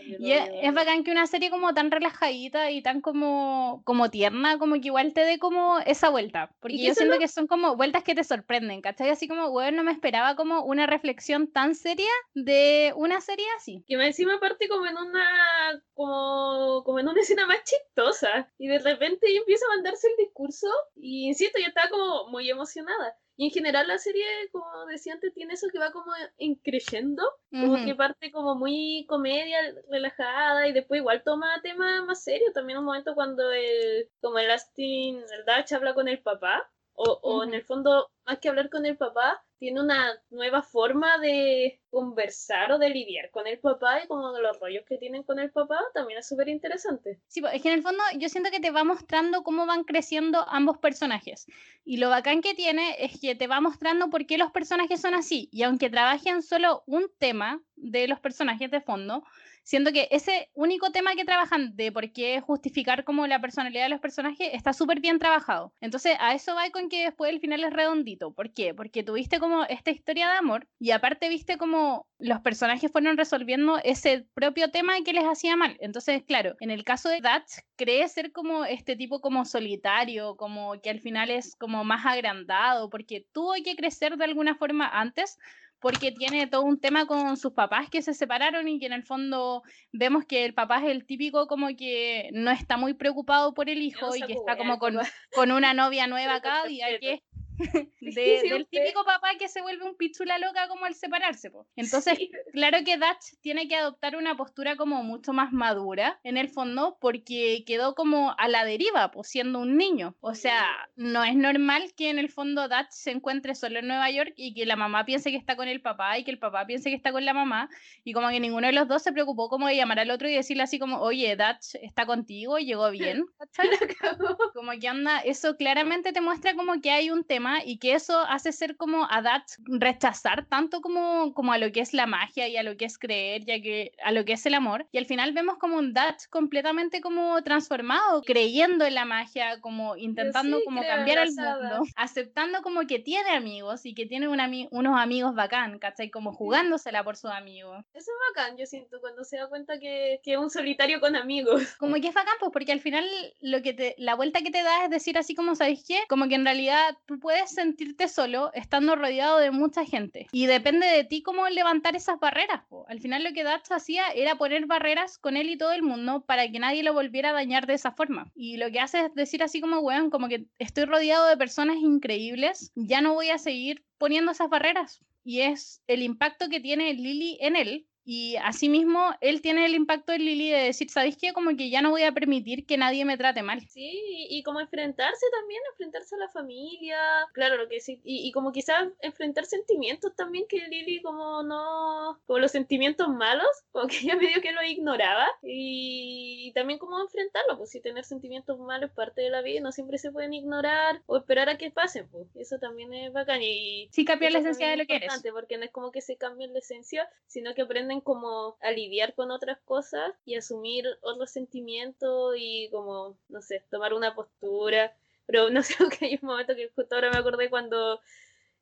Y 0.06 0.32
es, 0.32 0.74
bacán 0.74 1.04
que 1.04 1.10
una 1.10 1.26
serie 1.26 1.50
como 1.50 1.74
tan 1.74 1.90
relajadita 1.90 2.70
y 2.70 2.82
tan 2.82 3.00
como, 3.00 3.82
como 3.84 4.10
tierna, 4.10 4.58
como 4.58 4.74
que 4.74 4.86
igual 4.86 5.12
te 5.12 5.22
dé 5.22 5.38
como 5.38 5.78
esa 5.80 6.10
vuelta. 6.10 6.50
Porque 6.60 6.78
yo 6.78 6.94
siento 6.94 7.18
que 7.18 7.28
son 7.28 7.46
como 7.46 7.76
vueltas 7.76 8.04
que 8.04 8.14
te 8.14 8.24
sorprenden, 8.24 8.82
¿cachai? 8.82 9.10
Así 9.10 9.26
como, 9.26 9.50
bueno, 9.50 9.78
no 9.78 9.84
me 9.84 9.92
esperaba 9.92 10.36
como 10.36 10.62
una 10.64 10.86
reflexión 10.86 11.48
tan 11.48 11.74
seria 11.74 12.10
de 12.34 12.92
una 12.96 13.20
serie 13.20 13.46
así. 13.56 13.84
Que 13.86 13.96
me 13.96 14.06
encima 14.06 14.38
parte 14.38 14.68
como 14.68 14.86
en 14.86 14.96
una, 14.96 15.82
como, 15.94 16.82
como 16.84 17.00
en 17.00 17.08
una 17.08 17.20
escena 17.20 17.46
más 17.46 17.62
chistosa. 17.64 18.50
Y 18.58 18.68
de 18.68 18.78
repente 18.78 19.26
ella 19.28 19.40
empieza 19.40 19.66
a 19.66 19.74
mandarse 19.74 20.08
el 20.08 20.24
discurso 20.24 20.68
y 20.94 21.26
insisto, 21.26 21.58
yo 21.58 21.66
estaba 21.66 21.88
como 21.90 22.28
muy 22.28 22.48
emocionada. 22.48 23.16
Y 23.38 23.46
en 23.46 23.50
general 23.50 23.86
la 23.86 23.98
serie, 23.98 24.24
como 24.50 24.86
decía 24.86 25.12
antes, 25.12 25.34
tiene 25.34 25.54
eso 25.54 25.68
que 25.70 25.78
va 25.78 25.92
como 25.92 26.12
increyendo, 26.38 27.22
como 27.50 27.84
que 27.84 27.94
parte 27.94 28.30
como 28.32 28.54
muy 28.54 29.04
comedia, 29.08 29.58
relajada, 29.90 30.66
y 30.66 30.72
después 30.72 31.00
igual 31.00 31.22
toma 31.22 31.60
temas 31.62 32.04
más 32.06 32.24
serios. 32.24 32.54
También 32.54 32.78
un 32.78 32.86
momento 32.86 33.14
cuando 33.14 33.52
el, 33.52 34.10
como 34.22 34.38
el 34.38 34.50
Astin, 34.50 35.16
el 35.18 35.44
Dutch 35.44 35.72
habla 35.72 35.92
con 35.92 36.08
el 36.08 36.22
papá, 36.22 36.70
o, 36.94 37.18
o 37.22 37.44
en 37.44 37.52
el 37.52 37.62
fondo, 37.62 38.10
más 38.24 38.38
que 38.38 38.48
hablar 38.48 38.70
con 38.70 38.86
el 38.86 38.96
papá, 38.96 39.45
tiene 39.58 39.80
una 39.80 40.12
nueva 40.30 40.62
forma 40.62 41.18
de 41.18 41.80
conversar 41.90 42.72
o 42.72 42.78
de 42.78 42.90
lidiar 42.90 43.30
con 43.30 43.46
el 43.46 43.58
papá 43.58 44.02
y 44.02 44.06
como 44.06 44.38
los 44.38 44.60
rollos 44.60 44.84
que 44.86 44.98
tienen 44.98 45.22
con 45.22 45.38
el 45.38 45.50
papá 45.50 45.78
también 45.94 46.18
es 46.18 46.28
súper 46.28 46.48
interesante. 46.48 47.18
Sí, 47.28 47.42
es 47.52 47.62
que 47.62 47.68
en 47.68 47.74
el 47.74 47.82
fondo 47.82 48.02
yo 48.18 48.28
siento 48.28 48.50
que 48.50 48.60
te 48.60 48.70
va 48.70 48.84
mostrando 48.84 49.42
cómo 49.42 49.66
van 49.66 49.84
creciendo 49.84 50.46
ambos 50.48 50.78
personajes. 50.78 51.46
Y 51.84 51.96
lo 51.96 52.10
bacán 52.10 52.42
que 52.42 52.54
tiene 52.54 52.96
es 52.98 53.20
que 53.20 53.34
te 53.34 53.46
va 53.46 53.60
mostrando 53.60 54.10
por 54.10 54.26
qué 54.26 54.38
los 54.38 54.50
personajes 54.50 55.00
son 55.00 55.14
así. 55.14 55.48
Y 55.52 55.62
aunque 55.62 55.88
trabajen 55.90 56.42
solo 56.42 56.82
un 56.86 57.10
tema 57.18 57.62
de 57.76 58.08
los 58.08 58.20
personajes 58.20 58.70
de 58.70 58.80
fondo, 58.80 59.24
Siento 59.66 59.90
que 59.90 60.06
ese 60.12 60.48
único 60.54 60.92
tema 60.92 61.16
que 61.16 61.24
trabajan 61.24 61.74
de 61.74 61.90
por 61.90 62.12
qué 62.12 62.40
justificar 62.40 63.02
como 63.02 63.26
la 63.26 63.40
personalidad 63.40 63.82
de 63.82 63.88
los 63.88 63.98
personajes 63.98 64.50
está 64.52 64.72
súper 64.72 65.00
bien 65.00 65.18
trabajado. 65.18 65.74
Entonces, 65.80 66.16
a 66.20 66.34
eso 66.34 66.54
va 66.54 66.70
con 66.70 66.88
que 66.88 67.02
después 67.02 67.32
el 67.32 67.40
final 67.40 67.64
es 67.64 67.72
redondito. 67.72 68.32
¿Por 68.32 68.54
qué? 68.54 68.74
Porque 68.74 69.02
tuviste 69.02 69.40
como 69.40 69.64
esta 69.64 69.90
historia 69.90 70.30
de 70.30 70.36
amor 70.36 70.68
y 70.78 70.92
aparte 70.92 71.28
viste 71.28 71.58
como 71.58 72.06
los 72.20 72.40
personajes 72.42 72.92
fueron 72.92 73.16
resolviendo 73.16 73.80
ese 73.82 74.28
propio 74.34 74.70
tema 74.70 75.02
que 75.04 75.12
les 75.12 75.24
hacía 75.24 75.56
mal. 75.56 75.76
Entonces, 75.80 76.22
claro, 76.22 76.54
en 76.60 76.70
el 76.70 76.84
caso 76.84 77.08
de 77.08 77.20
Dutch, 77.20 77.64
cree 77.74 78.06
ser 78.08 78.30
como 78.30 78.64
este 78.64 78.94
tipo 78.94 79.20
como 79.20 79.44
solitario, 79.44 80.36
como 80.36 80.80
que 80.80 80.90
al 80.90 81.00
final 81.00 81.28
es 81.28 81.56
como 81.56 81.82
más 81.82 82.06
agrandado, 82.06 82.88
porque 82.88 83.26
tuvo 83.32 83.54
que 83.64 83.74
crecer 83.74 84.16
de 84.16 84.26
alguna 84.26 84.54
forma 84.54 84.88
antes 84.88 85.38
porque 85.86 86.10
tiene 86.10 86.48
todo 86.48 86.62
un 86.62 86.80
tema 86.80 87.06
con 87.06 87.36
sus 87.36 87.52
papás 87.52 87.88
que 87.88 88.02
se 88.02 88.12
separaron 88.12 88.66
y 88.66 88.80
que 88.80 88.86
en 88.86 88.92
el 88.92 89.04
fondo 89.04 89.62
vemos 89.92 90.24
que 90.24 90.44
el 90.44 90.52
papá 90.52 90.78
es 90.78 90.90
el 90.90 91.06
típico 91.06 91.46
como 91.46 91.68
que 91.76 92.28
no 92.32 92.50
está 92.50 92.76
muy 92.76 92.94
preocupado 92.94 93.54
por 93.54 93.70
el 93.70 93.80
hijo 93.80 94.16
y 94.16 94.22
que 94.22 94.32
está 94.32 94.56
como 94.56 94.80
con, 94.80 94.96
con 95.32 95.52
una 95.52 95.74
novia 95.74 96.08
nueva 96.08 96.40
cada 96.40 96.64
día, 96.64 96.86
que 96.98 97.22
del 98.00 98.66
típico 98.68 99.04
papá 99.04 99.30
que 99.38 99.48
se 99.48 99.62
vuelve 99.62 99.84
un 99.84 99.96
pichula 99.96 100.38
loca 100.38 100.68
como 100.68 100.84
al 100.84 100.94
separarse. 100.94 101.50
Entonces, 101.76 102.18
claro 102.52 102.78
que 102.84 102.96
Dutch 102.96 103.38
tiene 103.40 103.68
que 103.68 103.76
adoptar 103.76 104.16
una 104.16 104.36
postura 104.36 104.76
como 104.76 105.02
mucho 105.02 105.32
más 105.32 105.52
madura 105.52 106.20
en 106.24 106.36
el 106.36 106.48
fondo 106.48 106.98
porque 107.00 107.64
quedó 107.66 107.94
como 107.94 108.34
a 108.38 108.48
la 108.48 108.64
deriva, 108.64 109.10
pues 109.10 109.28
siendo 109.28 109.60
un 109.60 109.76
niño. 109.76 110.16
O 110.20 110.34
sea, 110.34 110.66
no 110.96 111.24
es 111.24 111.36
normal 111.36 111.92
que 111.96 112.10
en 112.10 112.18
el 112.18 112.30
fondo 112.30 112.68
Dutch 112.68 112.90
se 112.90 113.10
encuentre 113.10 113.54
solo 113.54 113.78
en 113.78 113.88
Nueva 113.88 114.10
York 114.10 114.32
y 114.36 114.54
que 114.54 114.66
la 114.66 114.76
mamá 114.76 115.04
piense 115.04 115.30
que 115.30 115.36
está 115.36 115.56
con 115.56 115.68
el 115.68 115.80
papá 115.80 116.18
y 116.18 116.24
que 116.24 116.30
el 116.30 116.38
papá 116.38 116.66
piense 116.66 116.90
que 116.90 116.96
está 116.96 117.12
con 117.12 117.24
la 117.24 117.34
mamá 117.34 117.68
y 118.04 118.12
como 118.12 118.28
que 118.28 118.40
ninguno 118.40 118.66
de 118.66 118.72
los 118.72 118.88
dos 118.88 119.02
se 119.02 119.12
preocupó 119.12 119.48
como 119.48 119.68
de 119.68 119.76
llamar 119.76 120.00
al 120.00 120.10
otro 120.10 120.28
y 120.28 120.34
decirle 120.34 120.62
así 120.62 120.78
como, 120.78 121.00
oye, 121.00 121.36
Dutch 121.36 121.76
está 121.82 122.06
contigo 122.06 122.58
y 122.58 122.66
llegó 122.66 122.90
bien. 122.90 123.24
como 124.54 124.72
que 124.80 124.88
anda, 124.88 125.20
eso 125.20 125.56
claramente 125.56 126.12
te 126.12 126.20
muestra 126.20 126.54
como 126.54 126.80
que 126.80 126.90
hay 126.90 127.10
un 127.10 127.24
tema 127.24 127.45
y 127.64 127.78
que 127.78 127.94
eso 127.94 128.18
hace 128.20 128.52
ser 128.52 128.76
como 128.76 129.06
a 129.10 129.22
Dutch 129.22 129.58
rechazar 129.66 130.46
tanto 130.46 130.80
como, 130.80 131.32
como 131.34 131.52
a 131.52 131.58
lo 131.58 131.72
que 131.72 131.80
es 131.80 131.92
la 131.92 132.06
magia 132.06 132.48
y 132.48 132.56
a 132.56 132.62
lo 132.62 132.76
que 132.76 132.84
es 132.84 132.98
creer 132.98 133.42
y 133.46 133.52
a, 133.52 133.62
que, 133.62 133.92
a 134.02 134.12
lo 134.12 134.24
que 134.24 134.34
es 134.34 134.46
el 134.46 134.54
amor. 134.54 134.86
Y 134.92 134.98
al 134.98 135.06
final 135.06 135.32
vemos 135.32 135.58
como 135.58 135.76
un 135.76 135.92
Dutch 135.92 136.28
completamente 136.30 137.00
como 137.00 137.42
transformado, 137.42 138.22
creyendo 138.22 138.84
en 138.84 138.94
la 138.94 139.04
magia, 139.04 139.60
como 139.60 139.96
intentando 139.96 140.60
como 140.64 140.82
cambiar 140.82 141.18
el 141.18 141.34
mundo, 141.34 141.82
aceptando 141.96 142.62
como 142.62 142.86
que 142.86 142.98
tiene 142.98 143.30
amigos 143.30 143.86
y 143.86 143.94
que 143.94 144.06
tiene 144.06 144.28
unos 144.28 145.00
amigos 145.00 145.34
bacán, 145.34 145.78
¿cachai? 145.78 146.10
Como 146.10 146.32
jugándosela 146.32 147.04
por 147.04 147.16
sus 147.16 147.30
amigos. 147.30 147.84
Eso 147.94 148.10
es 148.10 148.36
bacán, 148.36 148.56
yo 148.56 148.66
siento, 148.66 149.00
cuando 149.00 149.24
se 149.24 149.36
da 149.36 149.48
cuenta 149.48 149.78
que, 149.78 150.20
que 150.22 150.32
es 150.32 150.38
un 150.38 150.50
solitario 150.50 151.00
con 151.00 151.16
amigos. 151.16 151.62
Como 151.78 151.94
que 151.96 152.08
es 152.08 152.14
bacán, 152.14 152.34
pues 152.40 152.52
porque 152.52 152.72
al 152.72 152.80
final 152.80 153.04
lo 153.40 153.62
que 153.62 153.72
te, 153.72 153.94
la 153.98 154.14
vuelta 154.14 154.40
que 154.40 154.50
te 154.50 154.62
da 154.62 154.84
es 154.84 154.90
decir 154.90 155.18
así 155.18 155.34
como, 155.34 155.54
¿sabes 155.54 155.84
qué? 155.86 156.00
Como 156.08 156.28
que 156.28 156.34
en 156.34 156.44
realidad 156.44 156.96
tú 157.06 157.18
puedes 157.18 157.35
sentirte 157.46 158.08
solo 158.08 158.50
estando 158.54 158.96
rodeado 158.96 159.38
de 159.38 159.50
mucha 159.50 159.84
gente. 159.84 160.26
Y 160.32 160.46
depende 160.46 160.86
de 160.86 161.04
ti 161.04 161.22
cómo 161.22 161.48
levantar 161.48 161.96
esas 161.96 162.18
barreras. 162.18 162.62
Al 162.88 163.00
final 163.00 163.24
lo 163.24 163.32
que 163.32 163.44
Dutch 163.44 163.70
hacía 163.70 164.08
era 164.10 164.38
poner 164.38 164.66
barreras 164.66 165.18
con 165.18 165.36
él 165.36 165.50
y 165.50 165.58
todo 165.58 165.72
el 165.72 165.82
mundo 165.82 166.24
para 166.24 166.50
que 166.50 166.58
nadie 166.58 166.82
lo 166.82 166.94
volviera 166.94 167.30
a 167.30 167.34
dañar 167.34 167.66
de 167.66 167.74
esa 167.74 167.92
forma. 167.92 168.30
Y 168.34 168.56
lo 168.56 168.70
que 168.70 168.80
hace 168.80 169.06
es 169.06 169.14
decir 169.14 169.42
así 169.42 169.60
como, 169.60 169.80
weón, 169.80 170.10
como 170.10 170.28
que 170.28 170.46
estoy 170.58 170.84
rodeado 170.84 171.26
de 171.28 171.36
personas 171.36 171.76
increíbles, 171.76 172.72
ya 172.74 173.00
no 173.00 173.14
voy 173.14 173.30
a 173.30 173.38
seguir 173.38 173.84
poniendo 173.98 174.32
esas 174.32 174.48
barreras. 174.48 175.00
Y 175.24 175.40
es 175.40 175.82
el 175.86 176.02
impacto 176.02 176.48
que 176.48 176.60
tiene 176.60 176.94
Lily 176.94 177.38
en 177.40 177.56
él, 177.56 177.86
y 178.08 178.36
asimismo, 178.36 179.10
él 179.20 179.42
tiene 179.42 179.66
el 179.66 179.74
impacto 179.74 180.12
en 180.12 180.24
Lily 180.24 180.50
de 180.50 180.58
decir, 180.58 180.88
¿sabéis 180.90 181.16
qué? 181.16 181.32
Como 181.32 181.56
que 181.56 181.70
ya 181.70 181.82
no 181.82 181.90
voy 181.90 182.04
a 182.04 182.12
permitir 182.12 182.64
que 182.64 182.76
nadie 182.76 183.04
me 183.04 183.18
trate 183.18 183.42
mal. 183.42 183.60
Sí, 183.68 184.00
y 184.30 184.44
como 184.44 184.60
enfrentarse 184.60 185.26
también, 185.32 185.60
enfrentarse 185.72 186.14
a 186.14 186.18
la 186.18 186.28
familia, 186.28 186.98
claro, 187.32 187.56
lo 187.56 187.68
que 187.68 187.80
sí, 187.80 188.00
y, 188.04 188.28
y 188.28 188.30
como 188.30 188.52
quizás 188.52 188.88
enfrentar 189.00 189.44
sentimientos 189.44 190.14
también 190.14 190.46
que 190.48 190.58
Lily 190.68 191.02
como 191.02 191.42
no, 191.42 192.20
como 192.26 192.38
los 192.38 192.52
sentimientos 192.52 193.08
malos, 193.08 193.48
como 193.72 193.88
que 193.88 193.98
ella 193.98 194.14
medio 194.14 194.40
que 194.40 194.52
lo 194.52 194.62
ignoraba, 194.62 195.26
y, 195.42 196.52
también 196.54 196.78
como 196.78 197.00
enfrentarlo, 197.00 197.58
pues 197.58 197.70
si 197.70 197.80
tener 197.80 198.04
sentimientos 198.04 198.56
malos 198.60 198.90
es 198.90 198.94
parte 198.94 199.20
de 199.20 199.30
la 199.30 199.42
vida, 199.42 199.60
no 199.60 199.72
siempre 199.72 199.98
se 199.98 200.12
pueden 200.12 200.32
ignorar 200.32 201.02
o 201.06 201.16
esperar 201.16 201.48
a 201.48 201.58
que 201.58 201.72
pasen, 201.72 202.08
pues 202.08 202.28
eso 202.36 202.58
también 202.60 202.92
es 202.92 203.12
bacán. 203.12 203.42
Y 203.42 203.88
sí, 203.90 204.04
cambiar 204.04 204.30
la 204.30 204.38
esencia 204.38 204.68
de 204.68 204.76
lo 204.76 204.86
que 204.86 204.96
eres. 204.96 205.12
Porque 205.32 205.58
no 205.58 205.64
es 205.64 205.70
como 205.70 205.90
que 205.90 206.00
se 206.00 206.16
cambie 206.16 206.46
la 206.46 206.60
esencia, 206.60 207.08
sino 207.26 207.54
que 207.54 207.62
aprenden 207.62 207.95
como 208.00 208.56
a 208.60 208.70
lidiar 208.70 209.14
con 209.14 209.30
otras 209.30 209.58
cosas 209.64 210.12
y 210.24 210.36
asumir 210.36 210.86
otros 211.02 211.30
sentimientos 211.30 212.34
y 212.38 212.68
como, 212.70 213.18
no 213.28 213.42
sé, 213.42 213.64
tomar 213.70 213.94
una 213.94 214.14
postura. 214.14 214.96
Pero 215.26 215.50
no 215.50 215.62
sé, 215.62 215.76
que 215.98 216.06
hay 216.06 216.18
un 216.20 216.28
momento 216.28 216.54
que 216.54 216.70
justo 216.74 216.94
ahora 216.94 217.10
me 217.10 217.18
acordé 217.18 217.50
cuando 217.50 218.00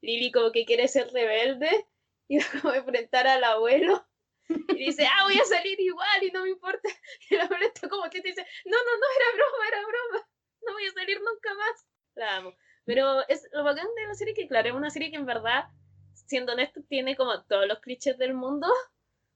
Lili 0.00 0.31
como 0.33 0.53
que 0.53 0.64
quiere 0.64 0.88
ser 0.88 1.11
rebelde 1.12 1.87
y 2.29 2.41
como 2.43 2.75
enfrentar 2.75 3.26
al 3.26 3.45
abuelo. 3.45 4.07
Y 4.49 4.75
dice, 4.75 5.07
ah, 5.07 5.25
voy 5.25 5.38
a 5.38 5.45
salir 5.45 5.81
igual 5.81 6.23
y 6.23 6.31
no 6.31 6.43
me 6.43 6.50
importa. 6.50 6.88
Y 7.31 7.35
el 7.35 7.41
abuelo 7.41 7.67
está 7.67 7.88
como 7.88 8.09
que 8.11 8.21
te 8.21 8.29
dice, 8.29 8.47
no, 8.67 8.76
no, 8.76 8.99
no, 8.99 9.07
era 9.17 9.37
broma, 9.37 9.69
era 9.69 9.81
broma. 9.87 10.29
No 10.67 10.73
voy 10.75 10.87
a 10.87 10.93
salir 10.93 11.19
nunca 11.19 11.55
más. 11.55 11.87
La 12.14 12.37
amo. 12.37 12.55
Pero 12.85 13.27
es 13.29 13.49
lo 13.53 13.64
bacán 13.64 13.87
de 13.97 14.07
la 14.07 14.14
serie 14.14 14.35
que, 14.35 14.47
claro, 14.47 14.68
es 14.68 14.75
una 14.75 14.90
serie 14.90 15.11
que 15.11 15.16
en 15.16 15.25
verdad, 15.25 15.64
siendo 16.12 16.53
honesto, 16.53 16.83
tiene 16.88 17.16
como 17.16 17.42
todos 17.44 17.66
los 17.66 17.81
clichés 17.81 18.18
del 18.18 18.35
mundo, 18.35 18.68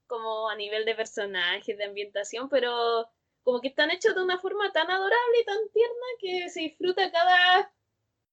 como 0.08 0.48
a 0.48 0.56
nivel 0.56 0.84
de 0.84 0.96
personajes, 0.96 1.78
de 1.78 1.84
ambientación, 1.84 2.48
pero 2.48 3.08
como 3.44 3.60
que 3.60 3.68
están 3.68 3.90
hechos 3.90 4.14
de 4.14 4.22
una 4.22 4.38
forma 4.38 4.72
tan 4.72 4.90
adorable 4.90 5.40
y 5.40 5.44
tan 5.44 5.68
tierna 5.72 6.06
que 6.20 6.48
se 6.50 6.60
disfruta 6.60 7.10
cada, 7.12 7.72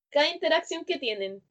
cada 0.10 0.30
interacción 0.30 0.86
que 0.86 0.98
tienen. 0.98 1.44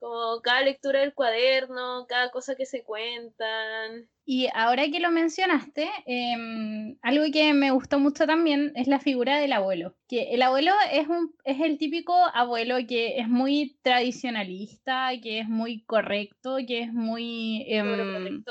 Como 0.00 0.40
cada 0.42 0.62
lectura 0.62 1.00
del 1.00 1.14
cuaderno, 1.14 2.06
cada 2.08 2.30
cosa 2.30 2.56
que 2.56 2.64
se 2.64 2.82
cuentan. 2.82 4.08
Y 4.24 4.48
ahora 4.54 4.88
que 4.90 5.00
lo 5.00 5.10
mencionaste, 5.10 5.90
em, 6.06 6.96
algo 7.02 7.24
que 7.32 7.52
me 7.52 7.70
gustó 7.70 7.98
mucho 7.98 8.26
también 8.26 8.72
es 8.76 8.86
la 8.86 8.98
figura 8.98 9.38
del 9.38 9.52
abuelo. 9.52 9.96
Que 10.08 10.34
el 10.34 10.42
abuelo 10.42 10.72
es, 10.92 11.08
un, 11.08 11.34
es 11.44 11.60
el 11.60 11.78
típico 11.78 12.14
abuelo 12.32 12.76
que 12.88 13.18
es 13.18 13.28
muy 13.28 13.76
tradicionalista, 13.82 15.10
que 15.22 15.40
es 15.40 15.48
muy 15.48 15.84
correcto, 15.84 16.56
que 16.66 16.82
es 16.82 16.92
muy... 16.92 17.64
Em, 17.68 18.42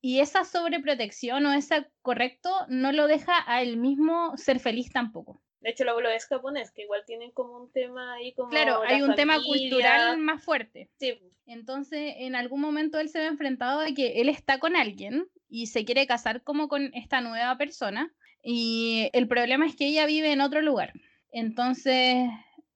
y 0.00 0.20
esa 0.20 0.44
sobreprotección 0.44 1.44
o 1.44 1.52
ese 1.52 1.86
correcto 2.00 2.50
no 2.68 2.92
lo 2.92 3.06
deja 3.06 3.44
a 3.46 3.62
él 3.62 3.76
mismo 3.76 4.36
ser 4.36 4.60
feliz 4.60 4.90
tampoco. 4.92 5.42
De 5.66 5.72
hecho, 5.72 5.82
el 5.82 5.88
abuelo 5.88 6.10
es 6.10 6.26
japonés, 6.26 6.70
que 6.70 6.82
igual 6.82 7.02
tienen 7.04 7.32
como 7.32 7.56
un 7.56 7.72
tema 7.72 8.14
ahí 8.14 8.32
como. 8.34 8.50
Claro, 8.50 8.82
hay 8.86 9.02
un 9.02 9.16
tema 9.16 9.42
cultural 9.42 10.16
más 10.16 10.44
fuerte. 10.44 10.88
Sí. 11.00 11.18
Entonces, 11.44 12.14
en 12.18 12.36
algún 12.36 12.60
momento 12.60 13.00
él 13.00 13.08
se 13.08 13.18
ve 13.18 13.26
enfrentado 13.26 13.80
a 13.80 13.86
que 13.86 14.20
él 14.20 14.28
está 14.28 14.60
con 14.60 14.76
alguien 14.76 15.26
y 15.48 15.66
se 15.66 15.84
quiere 15.84 16.06
casar 16.06 16.42
como 16.42 16.68
con 16.68 16.94
esta 16.94 17.20
nueva 17.20 17.58
persona. 17.58 18.14
Y 18.44 19.10
el 19.12 19.26
problema 19.26 19.66
es 19.66 19.74
que 19.74 19.88
ella 19.88 20.06
vive 20.06 20.30
en 20.30 20.40
otro 20.40 20.62
lugar. 20.62 20.92
Entonces, 21.32 22.28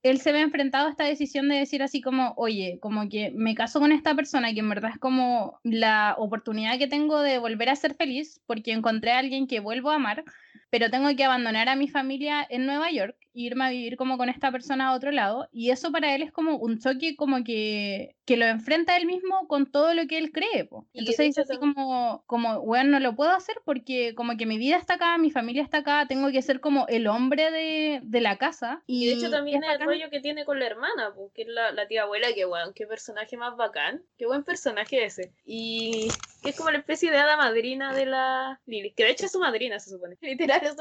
él 0.03 0.19
se 0.19 0.33
ve 0.33 0.41
enfrentado 0.41 0.87
a 0.87 0.91
esta 0.91 1.05
decisión 1.05 1.47
de 1.47 1.55
decir 1.55 1.81
así 1.83 2.01
como, 2.01 2.33
oye, 2.35 2.77
como 2.81 3.07
que 3.07 3.31
me 3.33 3.55
caso 3.55 3.79
con 3.79 3.93
esta 3.93 4.15
persona 4.15 4.53
que 4.53 4.59
en 4.59 4.67
verdad 4.67 4.91
es 4.95 4.99
como 4.99 5.61
la 5.63 6.15
oportunidad 6.17 6.77
que 6.77 6.87
tengo 6.87 7.21
de 7.21 7.37
volver 7.37 7.69
a 7.69 7.75
ser 7.77 7.95
feliz 7.95 8.41
porque 8.47 8.73
encontré 8.73 9.11
a 9.11 9.19
alguien 9.19 9.47
que 9.47 9.61
vuelvo 9.61 9.91
a 9.91 9.95
amar, 9.95 10.25
pero 10.69 10.89
tengo 10.89 11.15
que 11.15 11.23
abandonar 11.23 11.69
a 11.69 11.75
mi 11.75 11.87
familia 11.87 12.45
en 12.49 12.65
Nueva 12.65 12.91
York 12.91 13.15
irme 13.33 13.65
a 13.65 13.69
vivir 13.69 13.95
como 13.97 14.17
con 14.17 14.29
esta 14.29 14.51
persona 14.51 14.89
a 14.89 14.95
otro 14.95 15.11
lado 15.11 15.47
y 15.51 15.71
eso 15.71 15.91
para 15.91 16.13
él 16.15 16.21
es 16.21 16.31
como 16.31 16.57
un 16.57 16.79
choque 16.79 17.15
como 17.15 17.43
que, 17.43 18.15
que 18.25 18.37
lo 18.37 18.45
enfrenta 18.45 18.97
él 18.97 19.05
mismo 19.05 19.47
con 19.47 19.71
todo 19.71 19.93
lo 19.93 20.05
que 20.07 20.17
él 20.17 20.31
cree. 20.31 20.69
Entonces 20.93 21.27
dice 21.27 21.41
así 21.41 21.57
como, 21.57 22.23
como, 22.27 22.61
bueno, 22.61 22.91
no 22.91 22.99
lo 22.99 23.15
puedo 23.15 23.31
hacer 23.31 23.55
porque 23.63 24.13
como 24.15 24.37
que 24.37 24.45
mi 24.45 24.57
vida 24.57 24.77
está 24.77 24.95
acá, 24.95 25.17
mi 25.17 25.31
familia 25.31 25.63
está 25.63 25.79
acá, 25.79 26.05
tengo 26.07 26.29
que 26.31 26.41
ser 26.41 26.59
como 26.59 26.87
el 26.87 27.07
hombre 27.07 27.51
de, 27.51 27.99
de 28.03 28.21
la 28.21 28.37
casa. 28.37 28.81
Y, 28.85 29.07
de 29.07 29.13
hecho 29.13 29.29
también 29.29 29.63
el 29.63 29.79
rollo 29.79 30.09
que 30.09 30.19
tiene 30.19 30.45
con 30.45 30.59
la 30.59 30.65
hermana, 30.65 31.13
que 31.33 31.43
es 31.43 31.47
la, 31.47 31.71
la, 31.71 31.87
tía 31.87 32.03
abuela, 32.03 32.33
que 32.33 32.45
bueno, 32.45 32.73
qué 32.75 32.85
personaje 32.85 33.37
más 33.37 33.55
bacán, 33.55 34.03
qué 34.17 34.25
buen 34.25 34.43
personaje 34.43 35.05
ese. 35.05 35.31
Y 35.45 36.09
que 36.43 36.49
es 36.49 36.57
como 36.57 36.71
la 36.71 36.79
especie 36.79 37.11
de 37.11 37.17
hada 37.17 37.37
madrina 37.37 37.93
de 37.93 38.05
la 38.05 38.59
Lily, 38.65 38.91
que 38.91 39.03
de 39.03 39.11
hecho 39.11 39.25
es 39.25 39.31
su 39.31 39.39
madrina, 39.39 39.79
se 39.79 39.91
supone, 39.91 40.17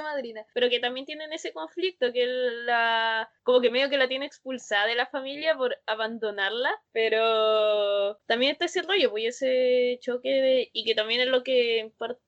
madrina, 0.03 0.47
pero 0.55 0.69
que 0.69 0.81
también 0.81 1.07
tienen 1.07 1.33
ese 1.33 1.53
conflicto 1.53 2.13
que 2.13 2.27
la 2.27 3.31
como 3.43 3.61
que 3.61 3.71
medio 3.71 3.91
que 3.91 3.99
la 3.99 4.09
tiene 4.09 4.27
expulsada 4.27 4.87
de 4.87 4.95
la 4.95 5.07
familia 5.07 5.57
por 5.57 5.77
abandonarla, 5.87 6.71
pero 6.93 8.17
también 8.27 8.53
está 8.53 8.67
ese 8.67 8.83
rollo, 8.83 9.11
pues 9.11 9.43
ese 9.43 9.99
choque 10.01 10.29
de, 10.29 10.71
y 10.73 10.85
que 10.85 10.95
también 10.95 11.21
es 11.21 11.29
lo 11.29 11.43
que 11.43 11.81
en 11.81 11.91
parte 11.93 12.21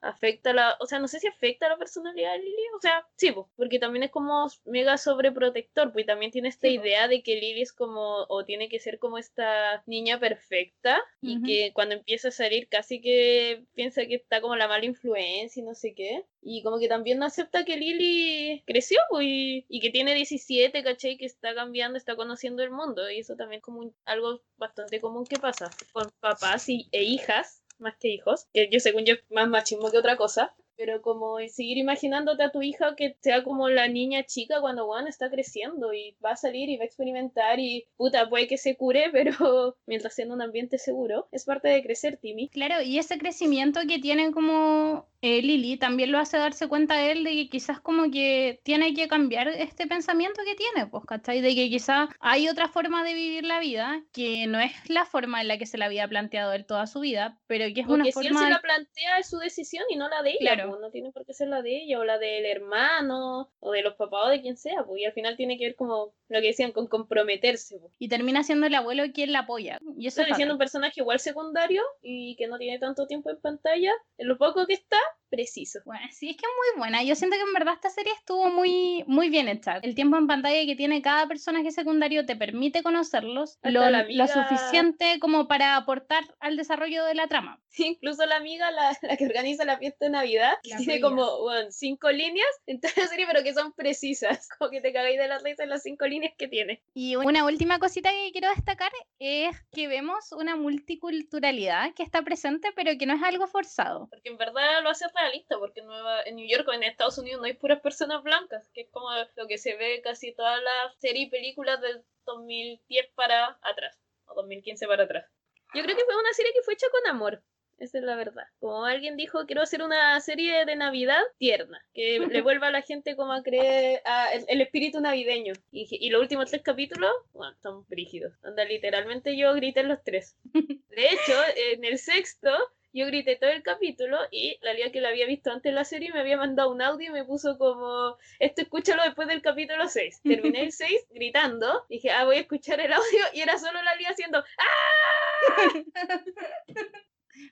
afecta 0.00 0.52
la, 0.52 0.76
o 0.80 0.86
sea, 0.86 0.98
no 0.98 1.08
sé 1.08 1.20
si 1.20 1.26
afecta 1.26 1.66
a 1.66 1.70
la 1.70 1.76
personalidad 1.76 2.32
de 2.32 2.38
Lily, 2.38 2.62
o 2.76 2.80
sea, 2.80 3.06
sí, 3.16 3.32
pues, 3.32 3.46
porque 3.56 3.78
también 3.78 4.04
es 4.04 4.10
como 4.10 4.46
mega 4.64 4.98
sobreprotector, 4.98 5.92
pues 5.92 6.06
también 6.06 6.30
tiene 6.30 6.48
esta 6.48 6.68
idea 6.68 7.08
de 7.08 7.22
que 7.22 7.36
Lily 7.36 7.62
es 7.62 7.72
como, 7.72 8.24
o 8.28 8.44
tiene 8.44 8.68
que 8.68 8.80
ser 8.80 8.98
como 8.98 9.18
esta 9.18 9.82
niña 9.86 10.18
perfecta, 10.18 11.00
y 11.20 11.42
que 11.42 11.72
cuando 11.72 11.94
empieza 11.94 12.28
a 12.28 12.32
salir 12.32 12.68
casi 12.68 13.00
que 13.00 13.64
piensa 13.74 14.06
que 14.06 14.16
está 14.16 14.40
como 14.40 14.56
la 14.56 14.68
mala 14.68 14.84
influencia 14.84 15.60
y 15.60 15.64
no 15.64 15.74
sé 15.74 15.94
qué, 15.94 16.26
y 16.46 16.62
como 16.62 16.78
que 16.78 16.88
también 16.88 17.18
no 17.18 17.24
acepta 17.24 17.64
que 17.64 17.78
Lily 17.78 18.62
creció, 18.66 18.98
pues, 19.08 19.24
y, 19.26 19.80
que 19.80 19.90
tiene 19.90 20.14
17, 20.14 20.82
¿cachai? 20.84 21.16
Que 21.16 21.24
está 21.24 21.54
cambiando, 21.54 21.96
está 21.96 22.16
conociendo 22.16 22.62
el 22.62 22.70
mundo. 22.70 23.10
Y 23.10 23.20
eso 23.20 23.34
también 23.34 23.58
es 23.60 23.64
como 23.64 23.90
algo 24.04 24.42
bastante 24.58 25.00
común 25.00 25.24
que 25.24 25.38
pasa 25.38 25.70
con 25.92 26.10
papás 26.20 26.68
y, 26.68 26.88
e 26.92 27.02
hijas, 27.02 27.62
más 27.78 27.96
que 27.98 28.08
hijos. 28.08 28.46
Que 28.52 28.68
yo, 28.70 28.80
según 28.80 29.04
yo, 29.04 29.14
más 29.30 29.48
machismo 29.48 29.90
que 29.90 29.98
otra 29.98 30.16
cosa. 30.16 30.54
pero 30.76 31.02
como 31.02 31.38
seguir 31.48 31.78
imaginándote 31.78 32.42
a 32.42 32.50
tu 32.50 32.62
hija 32.62 32.96
que 32.96 33.16
sea 33.20 33.44
como 33.44 33.68
la 33.68 33.88
niña 33.88 34.24
chica 34.24 34.60
cuando 34.60 34.86
Juan 34.86 35.06
está 35.06 35.30
creciendo 35.30 35.92
y 35.94 36.16
va 36.24 36.32
a 36.32 36.36
salir 36.36 36.68
y 36.68 36.76
va 36.76 36.82
a 36.82 36.86
experimentar 36.86 37.60
y 37.60 37.86
puta, 37.96 38.28
puede 38.28 38.48
que 38.48 38.58
se 38.58 38.76
cure, 38.76 39.08
pero 39.12 39.76
mientras 39.86 40.14
sea 40.14 40.24
en 40.24 40.32
un 40.32 40.42
ambiente 40.42 40.78
seguro, 40.78 41.28
es 41.30 41.44
parte 41.44 41.68
de 41.68 41.82
crecer, 41.82 42.16
Timmy. 42.16 42.48
Claro, 42.48 42.82
y 42.82 42.98
ese 42.98 43.18
crecimiento 43.18 43.80
que 43.88 43.98
tiene 43.98 44.32
como 44.32 45.06
eh, 45.26 45.40
Lily 45.40 45.78
también 45.78 46.12
lo 46.12 46.18
hace 46.18 46.36
darse 46.36 46.68
cuenta 46.68 46.96
a 46.96 47.10
él 47.10 47.24
de 47.24 47.30
que 47.30 47.48
quizás 47.48 47.80
como 47.80 48.10
que 48.10 48.60
tiene 48.62 48.92
que 48.92 49.08
cambiar 49.08 49.48
este 49.48 49.86
pensamiento 49.86 50.42
que 50.44 50.54
tiene, 50.54 50.86
pues, 50.86 51.02
¿cachai? 51.06 51.40
De 51.40 51.54
que 51.54 51.70
quizás 51.70 52.10
hay 52.20 52.46
otra 52.46 52.68
forma 52.68 53.02
de 53.02 53.14
vivir 53.14 53.42
la 53.42 53.58
vida 53.58 54.02
que 54.12 54.46
no 54.46 54.60
es 54.60 54.72
la 54.90 55.06
forma 55.06 55.40
en 55.40 55.48
la 55.48 55.56
que 55.56 55.64
se 55.64 55.78
la 55.78 55.86
había 55.86 56.06
planteado 56.06 56.52
él 56.52 56.66
toda 56.66 56.86
su 56.86 57.00
vida, 57.00 57.38
pero 57.46 57.64
que 57.72 57.80
es 57.80 57.86
una 57.86 58.04
forma... 58.12 58.20
si 58.20 58.28
él 58.28 58.36
se 58.36 58.50
la 58.50 58.60
plantea 58.60 59.18
es 59.18 59.30
su 59.30 59.38
decisión 59.38 59.84
y 59.88 59.96
no 59.96 60.10
la 60.10 60.22
de 60.22 60.32
ella, 60.32 60.56
claro. 60.56 60.68
pues, 60.68 60.82
no 60.82 60.90
tiene 60.90 61.10
por 61.10 61.24
qué 61.24 61.32
ser 61.32 61.48
la 61.48 61.62
de 61.62 61.84
ella 61.84 62.00
o 62.00 62.04
la 62.04 62.18
del 62.18 62.44
hermano 62.44 63.50
o 63.60 63.72
de 63.72 63.80
los 63.80 63.94
papás 63.94 64.26
o 64.26 64.28
de 64.28 64.42
quien 64.42 64.58
sea, 64.58 64.84
pues, 64.84 65.00
y 65.00 65.06
al 65.06 65.14
final 65.14 65.38
tiene 65.38 65.56
que 65.56 65.64
ver 65.64 65.74
como 65.74 66.12
lo 66.28 66.40
que 66.40 66.48
decían, 66.48 66.72
con 66.72 66.86
comprometerse. 66.86 67.78
Pues. 67.78 67.94
Y 67.98 68.08
termina 68.08 68.42
siendo 68.42 68.66
el 68.66 68.74
abuelo 68.74 69.04
quien 69.14 69.32
la 69.32 69.40
apoya. 69.40 69.78
Y 69.96 70.06
eso 70.06 70.20
Está 70.20 70.34
diciendo 70.34 70.52
un 70.52 70.58
personaje 70.58 71.00
igual 71.00 71.18
secundario 71.18 71.82
y 72.02 72.36
que 72.36 72.46
no 72.46 72.58
tiene 72.58 72.78
tanto 72.78 73.06
tiempo 73.06 73.30
en 73.30 73.40
pantalla, 73.40 73.92
en 74.18 74.28
lo 74.28 74.36
poco 74.36 74.66
que 74.66 74.74
está, 74.74 74.98
preciso. 75.28 75.80
Bueno, 75.84 76.06
sí, 76.10 76.30
es 76.30 76.36
que 76.36 76.46
es 76.46 76.74
muy 76.74 76.80
buena. 76.80 77.02
Yo 77.02 77.14
siento 77.14 77.36
que 77.36 77.42
en 77.42 77.52
verdad 77.52 77.74
esta 77.74 77.90
serie 77.90 78.12
estuvo 78.12 78.50
muy, 78.50 79.04
muy 79.06 79.30
bien 79.30 79.48
hecha. 79.48 79.78
El 79.82 79.94
tiempo 79.94 80.16
en 80.16 80.26
pantalla 80.26 80.64
que 80.66 80.76
tiene 80.76 81.02
cada 81.02 81.26
personaje 81.26 81.70
secundario 81.70 82.24
te 82.24 82.36
permite 82.36 82.82
conocerlos 82.82 83.58
lo, 83.62 83.90
lo, 83.90 84.26
suficiente 84.28 85.18
como 85.20 85.48
para 85.48 85.76
aportar 85.76 86.24
al 86.40 86.56
desarrollo 86.56 87.04
de 87.04 87.14
la 87.14 87.26
trama. 87.26 87.60
incluso 87.78 88.24
la 88.26 88.36
amiga, 88.36 88.70
la, 88.70 88.96
la, 89.02 89.16
que 89.16 89.26
organiza 89.26 89.64
la 89.64 89.78
fiesta 89.78 90.06
de 90.06 90.10
Navidad, 90.10 90.54
tiene 90.62 91.00
como 91.00 91.42
bueno, 91.42 91.70
cinco 91.70 92.10
líneas 92.10 92.48
en 92.66 92.80
toda 92.80 92.92
la 92.96 93.06
serie, 93.06 93.26
pero 93.26 93.42
que 93.42 93.54
son 93.54 93.72
precisas. 93.72 94.48
Como 94.58 94.70
que 94.70 94.80
te 94.80 94.92
cagáis 94.92 95.18
de 95.18 95.28
la 95.28 95.38
risa 95.38 95.64
en 95.64 95.70
las 95.70 95.82
cinco 95.82 96.06
líneas 96.06 96.32
que 96.38 96.48
tiene. 96.48 96.82
Y 96.94 97.16
una 97.16 97.44
última 97.44 97.78
cosita 97.78 98.10
que 98.10 98.30
quiero 98.32 98.48
destacar 98.50 98.92
es 99.18 99.56
que 99.72 99.88
vemos 99.88 100.32
una 100.32 100.56
multiculturalidad 100.56 101.92
que 101.94 102.02
está 102.02 102.22
presente, 102.22 102.68
pero 102.76 102.92
que 102.98 103.06
no 103.06 103.14
es 103.14 103.22
algo 103.22 103.46
forzado. 103.46 104.08
Porque 104.10 104.28
en 104.28 104.36
verdad 104.36 104.82
lo 104.82 104.90
hace 104.90 105.03
realista, 105.12 105.58
porque 105.58 105.80
en, 105.80 105.86
Nueva, 105.86 106.22
en 106.22 106.36
New 106.36 106.46
York 106.48 106.66
o 106.68 106.72
en 106.72 106.82
Estados 106.82 107.18
Unidos 107.18 107.40
no 107.40 107.46
hay 107.46 107.54
puras 107.54 107.80
personas 107.80 108.22
blancas, 108.22 108.68
que 108.72 108.82
es 108.82 108.88
como 108.90 109.08
lo 109.36 109.46
que 109.46 109.58
se 109.58 109.76
ve 109.76 110.00
casi 110.02 110.32
todas 110.32 110.62
las 110.62 110.96
series 110.98 111.26
y 111.26 111.30
películas 111.30 111.80
del 111.80 112.02
2010 112.26 113.08
para 113.14 113.58
atrás, 113.62 113.98
o 114.26 114.34
2015 114.34 114.86
para 114.86 115.04
atrás. 115.04 115.26
Yo 115.74 115.82
creo 115.82 115.96
que 115.96 116.04
fue 116.04 116.16
una 116.16 116.32
serie 116.32 116.52
que 116.52 116.62
fue 116.62 116.74
hecha 116.74 116.86
con 116.90 117.10
amor. 117.10 117.42
Esa 117.78 117.98
es 117.98 118.04
la 118.04 118.14
verdad. 118.14 118.44
Como 118.60 118.84
alguien 118.84 119.16
dijo, 119.16 119.46
quiero 119.46 119.62
hacer 119.62 119.82
una 119.82 120.20
serie 120.20 120.64
de 120.64 120.76
Navidad 120.76 121.20
tierna, 121.38 121.84
que 121.92 122.18
le 122.38 122.42
vuelva 122.42 122.68
a 122.68 122.70
la 122.70 122.82
gente 122.82 123.16
como 123.16 123.32
a 123.32 123.42
creer 123.42 124.00
a 124.04 124.32
el, 124.32 124.60
espíritu 124.60 125.00
navideño. 125.00 125.54
Y, 125.70 125.88
y, 125.90 126.10
los 126.10 126.22
últimos 126.22 126.50
tres 126.50 126.62
capítulos, 126.62 127.10
bueno, 127.32 127.56
son 127.62 127.84
brígidos. 127.88 128.32
Donde 128.42 128.64
literalmente 128.66 129.36
yo 129.36 129.52
grité 129.54 129.80
en 129.80 129.88
los 129.88 130.02
tres. 130.02 130.36
De 130.54 131.06
hecho, 131.06 131.34
en 131.56 131.84
el 131.84 131.98
sexto, 131.98 132.50
yo 132.94 133.06
grité 133.06 133.36
todo 133.36 133.50
el 133.50 133.62
capítulo 133.62 134.18
y 134.30 134.56
la 134.62 134.72
Lía 134.72 134.92
que 134.92 135.00
la 135.00 135.08
había 135.08 135.26
visto 135.26 135.50
antes 135.50 135.70
de 135.70 135.74
la 135.74 135.84
serie 135.84 136.12
me 136.12 136.20
había 136.20 136.36
mandado 136.36 136.70
un 136.70 136.80
audio 136.80 137.10
y 137.10 137.12
me 137.12 137.24
puso 137.24 137.58
como, 137.58 138.16
esto 138.38 138.62
escúchalo 138.62 139.02
después 139.02 139.26
del 139.26 139.42
capítulo 139.42 139.88
6. 139.88 140.22
Terminé 140.24 140.62
el 140.62 140.72
6 140.72 141.08
gritando, 141.10 141.84
dije, 141.88 142.12
ah, 142.12 142.24
voy 142.24 142.36
a 142.36 142.40
escuchar 142.40 142.80
el 142.80 142.92
audio 142.92 143.24
y 143.34 143.40
era 143.40 143.58
solo 143.58 143.82
la 143.82 143.96
Lía 143.96 144.10
haciendo, 144.10 144.38
¡ah! 144.38 145.84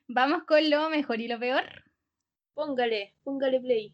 Vamos 0.07 0.44
con 0.44 0.70
lo 0.70 0.88
mejor 0.88 1.20
y 1.20 1.26
lo 1.26 1.40
peor. 1.40 1.85
Póngale, 2.55 3.14
póngale 3.24 3.61
play. 3.61 3.92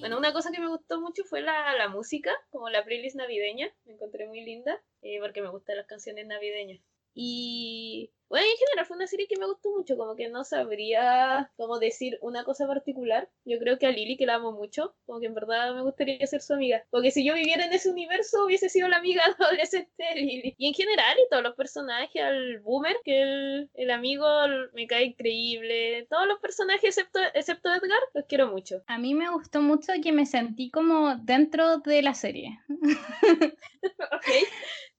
Bueno, 0.00 0.16
una 0.16 0.32
cosa 0.32 0.50
que 0.50 0.60
me 0.60 0.68
gustó 0.68 1.00
mucho 1.00 1.24
fue 1.24 1.42
la, 1.42 1.74
la 1.76 1.88
música, 1.88 2.34
como 2.50 2.70
la 2.70 2.84
playlist 2.84 3.16
navideña. 3.16 3.70
Me 3.84 3.92
encontré 3.92 4.26
muy 4.26 4.40
linda, 4.40 4.80
eh, 5.02 5.18
porque 5.20 5.42
me 5.42 5.50
gustan 5.50 5.76
las 5.76 5.86
canciones 5.86 6.26
navideñas. 6.26 6.80
Y 7.20 8.12
bueno, 8.28 8.46
en 8.46 8.56
general 8.58 8.86
fue 8.86 8.96
una 8.96 9.08
serie 9.08 9.26
que 9.26 9.36
me 9.36 9.46
gustó 9.46 9.70
mucho, 9.70 9.96
como 9.96 10.14
que 10.14 10.28
no 10.28 10.44
sabría 10.44 11.50
cómo 11.56 11.80
decir 11.80 12.16
una 12.22 12.44
cosa 12.44 12.68
particular. 12.68 13.28
Yo 13.44 13.58
creo 13.58 13.76
que 13.76 13.88
a 13.88 13.90
Lily, 13.90 14.16
que 14.16 14.24
la 14.24 14.36
amo 14.36 14.52
mucho, 14.52 14.94
como 15.04 15.18
que 15.18 15.26
en 15.26 15.34
verdad 15.34 15.74
me 15.74 15.82
gustaría 15.82 16.24
ser 16.28 16.42
su 16.42 16.54
amiga. 16.54 16.84
Porque 16.90 17.10
si 17.10 17.26
yo 17.26 17.34
viviera 17.34 17.64
en 17.64 17.72
ese 17.72 17.90
universo, 17.90 18.44
hubiese 18.44 18.68
sido 18.68 18.86
la 18.86 18.98
amiga 18.98 19.22
adolescente 19.40 19.90
de 19.98 20.20
Lily. 20.20 20.54
Y 20.58 20.68
en 20.68 20.74
general, 20.74 21.16
y 21.18 21.28
todos 21.28 21.42
los 21.42 21.56
personajes, 21.56 22.22
al 22.22 22.60
Boomer, 22.60 22.98
que 23.02 23.22
el, 23.22 23.70
el 23.74 23.90
amigo 23.90 24.24
me 24.72 24.86
cae 24.86 25.06
increíble. 25.06 26.06
Todos 26.08 26.28
los 26.28 26.38
personajes, 26.38 26.84
excepto, 26.84 27.18
excepto 27.34 27.68
Edgar, 27.70 27.98
los 28.14 28.26
quiero 28.26 28.46
mucho. 28.46 28.84
A 28.86 28.98
mí 28.98 29.14
me 29.14 29.28
gustó 29.28 29.60
mucho 29.60 29.92
que 30.00 30.12
me 30.12 30.24
sentí 30.24 30.70
como 30.70 31.16
dentro 31.16 31.78
de 31.78 32.02
la 32.02 32.14
serie. 32.14 32.60
ok. 34.12 34.26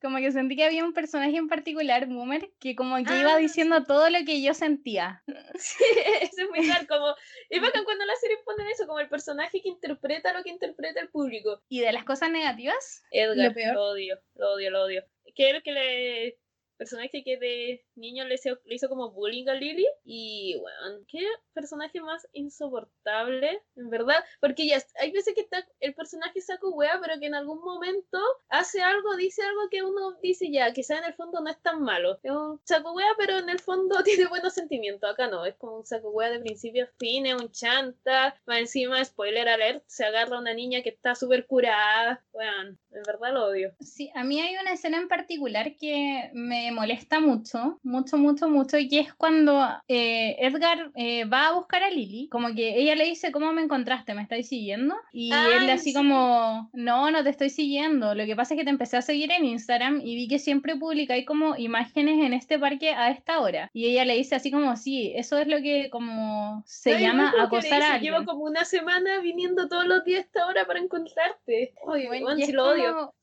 Como 0.02 0.18
que 0.18 0.32
sentí 0.32 0.56
que 0.56 0.64
había 0.64 0.86
un 0.86 0.94
personaje 0.94 1.36
en 1.36 1.50
particular, 1.50 2.08
Boomer, 2.08 2.50
que 2.60 2.76
como 2.76 2.96
que 2.98 3.20
iba 3.20 3.34
ah, 3.34 3.38
diciendo 3.38 3.84
todo 3.84 4.10
lo 4.10 4.20
que 4.26 4.42
yo 4.42 4.54
sentía. 4.54 5.24
Sí, 5.56 5.84
eso 6.22 6.44
es 6.44 6.50
muy 6.50 6.60
raro, 6.70 6.88
como... 6.88 7.16
Es 7.50 7.62
bacán 7.62 7.84
cuando 7.84 8.06
la 8.06 8.16
serie 8.16 8.38
pone 8.46 8.70
eso, 8.72 8.88
como 8.88 9.00
el 9.00 9.10
personaje 9.10 9.62
que 9.62 9.70
interpreta 9.70 10.32
lo 10.32 10.44
que 10.44 10.52
interpreta 10.52 11.02
el 11.02 11.10
público. 11.10 11.62
¿Y 11.68 11.82
de 11.82 11.92
las 11.92 12.06
cosas 12.06 12.32
negativas? 12.32 13.04
Edgar, 13.12 13.54
lo, 13.74 13.84
odio, 13.92 14.20
lo 14.36 14.54
odio, 14.54 14.72
lo 14.72 14.84
odio. 14.84 15.04
Que 15.36 15.50
el 15.50 15.64
que 15.64 15.72
le 15.72 16.40
personaje 16.80 17.24
que 17.24 17.38
de 17.38 17.86
niño 17.96 18.24
le 18.26 18.36
hizo, 18.36 18.58
le 18.66 18.76
hizo 18.76 18.88
como 18.88 19.12
bullying 19.12 19.48
a 19.50 19.54
Lily. 19.54 19.86
Y 20.06 20.58
bueno, 20.60 21.06
qué 21.08 21.28
personaje 21.54 22.00
más 22.02 22.26
insoportable, 22.34 23.62
en 23.76 23.90
verdad. 23.90 24.24
Porque 24.40 24.66
ya 24.66 24.82
hay 25.00 25.12
veces 25.12 25.36
que 25.36 25.42
está 25.42 25.68
el 25.82 25.94
personaje 25.94 26.42
saco 26.42 26.72
wea, 26.72 26.98
pero 27.02 27.20
que 27.20 27.28
en 27.28 27.36
algún 27.36 27.62
momento 27.62 28.18
hace 28.48 28.82
algo, 28.82 29.16
dice 29.18 29.44
algo 29.44 29.70
que 29.70 29.84
uno 29.84 30.14
dice 30.24 30.50
ya, 30.52 30.72
quizá 30.74 30.98
en 30.98 31.04
el 31.04 31.14
fondo 31.14 31.42
no 31.42 31.50
es 31.50 31.62
tan 31.62 31.84
malo. 31.84 32.18
Es 32.24 32.32
un 32.32 32.60
saco 32.64 32.94
wea, 32.94 33.14
pero 33.18 33.38
en 33.38 33.50
el 33.50 33.60
fondo 33.60 34.02
tiene 34.04 34.28
buenos 34.28 34.54
sentimientos. 34.54 35.12
Acá 35.12 35.28
no, 35.28 35.46
es 35.46 35.56
como 35.56 35.78
un 35.78 35.86
saco 35.86 36.10
wea 36.12 36.32
de 36.32 36.40
principio 36.40 36.86
a 36.86 36.98
fin, 36.98 37.26
es 37.26 37.36
un 37.36 37.52
chanta. 37.52 38.40
Más 38.46 38.60
encima, 38.60 39.04
spoiler 39.04 39.50
alert, 39.50 39.84
se 39.86 40.06
agarra 40.06 40.38
a 40.38 40.40
una 40.40 40.54
niña 40.54 40.82
que 40.82 40.90
está 40.90 41.14
súper 41.14 41.46
curada. 41.46 42.24
Bueno, 42.32 42.78
en 42.92 43.04
verdad 43.06 43.34
lo 43.34 43.48
odio. 43.48 43.76
Sí, 43.82 44.10
a 44.16 44.24
mí 44.24 44.40
hay 44.40 44.56
una 44.56 44.72
escena 44.72 44.98
en 44.98 45.10
particular 45.10 45.76
que 45.76 46.30
me 46.34 46.69
molesta 46.72 47.20
mucho, 47.20 47.80
mucho, 47.84 48.18
mucho, 48.18 48.50
mucho, 48.50 48.78
y 48.78 48.98
es 48.98 49.14
cuando 49.14 49.66
eh, 49.88 50.36
Edgar 50.40 50.92
eh, 50.96 51.26
va 51.26 51.48
a 51.48 51.54
buscar 51.54 51.84
a 51.84 51.90
Lily, 51.90 52.30
como 52.30 52.54
que 52.54 52.80
ella 52.80 52.96
le 52.96 53.06
dice, 53.06 53.32
¿cómo 53.32 53.52
me 53.54 53.62
encontraste? 53.62 54.14
¿Me 54.14 54.22
estáis 54.22 54.48
siguiendo? 54.48 54.96
Y 55.12 55.32
él 55.32 55.70
así 55.70 55.94
como, 55.94 56.70
no, 56.74 57.12
no 57.12 57.24
te 57.24 57.30
estoy 57.30 57.50
siguiendo, 57.50 58.16
lo 58.16 58.26
que 58.26 58.36
pasa 58.36 58.54
es 58.54 58.60
que 58.60 58.64
te 58.64 58.70
empecé 58.70 58.98
a 58.98 59.02
seguir 59.02 59.32
en 59.32 59.46
Instagram 59.46 60.02
y 60.04 60.16
vi 60.16 60.28
que 60.28 60.40
siempre 60.40 60.76
publicáis 60.76 61.26
como 61.26 61.56
imágenes 61.58 62.26
en 62.26 62.34
este 62.34 62.60
parque 62.60 62.94
a 62.94 63.12
esta 63.12 63.40
hora. 63.40 63.70
Y 63.74 63.88
ella 63.88 64.06
le 64.06 64.16
dice 64.16 64.36
así 64.36 64.52
como, 64.52 64.76
sí, 64.76 65.14
eso 65.16 65.38
es 65.38 65.48
lo 65.48 65.58
que 65.58 65.90
como 65.90 66.64
se 66.66 67.00
llama 67.00 67.34
acosar 67.40 67.82
a 67.82 67.94
alguien. 67.96 68.14
Llevo 68.14 68.26
como 68.26 68.44
una 68.44 68.66
semana 68.66 69.20
viniendo 69.22 69.68
todos 69.68 69.86
los 69.86 70.04
días 70.04 70.20
a 70.20 70.26
esta 70.26 70.48
hora 70.48 70.66
para 70.66 70.80
encontrarte. 70.80 71.74
Oye, 71.84 72.08
bueno, 72.08 72.36
si 72.36 72.52
lo 72.52 72.70
odio 72.70 73.14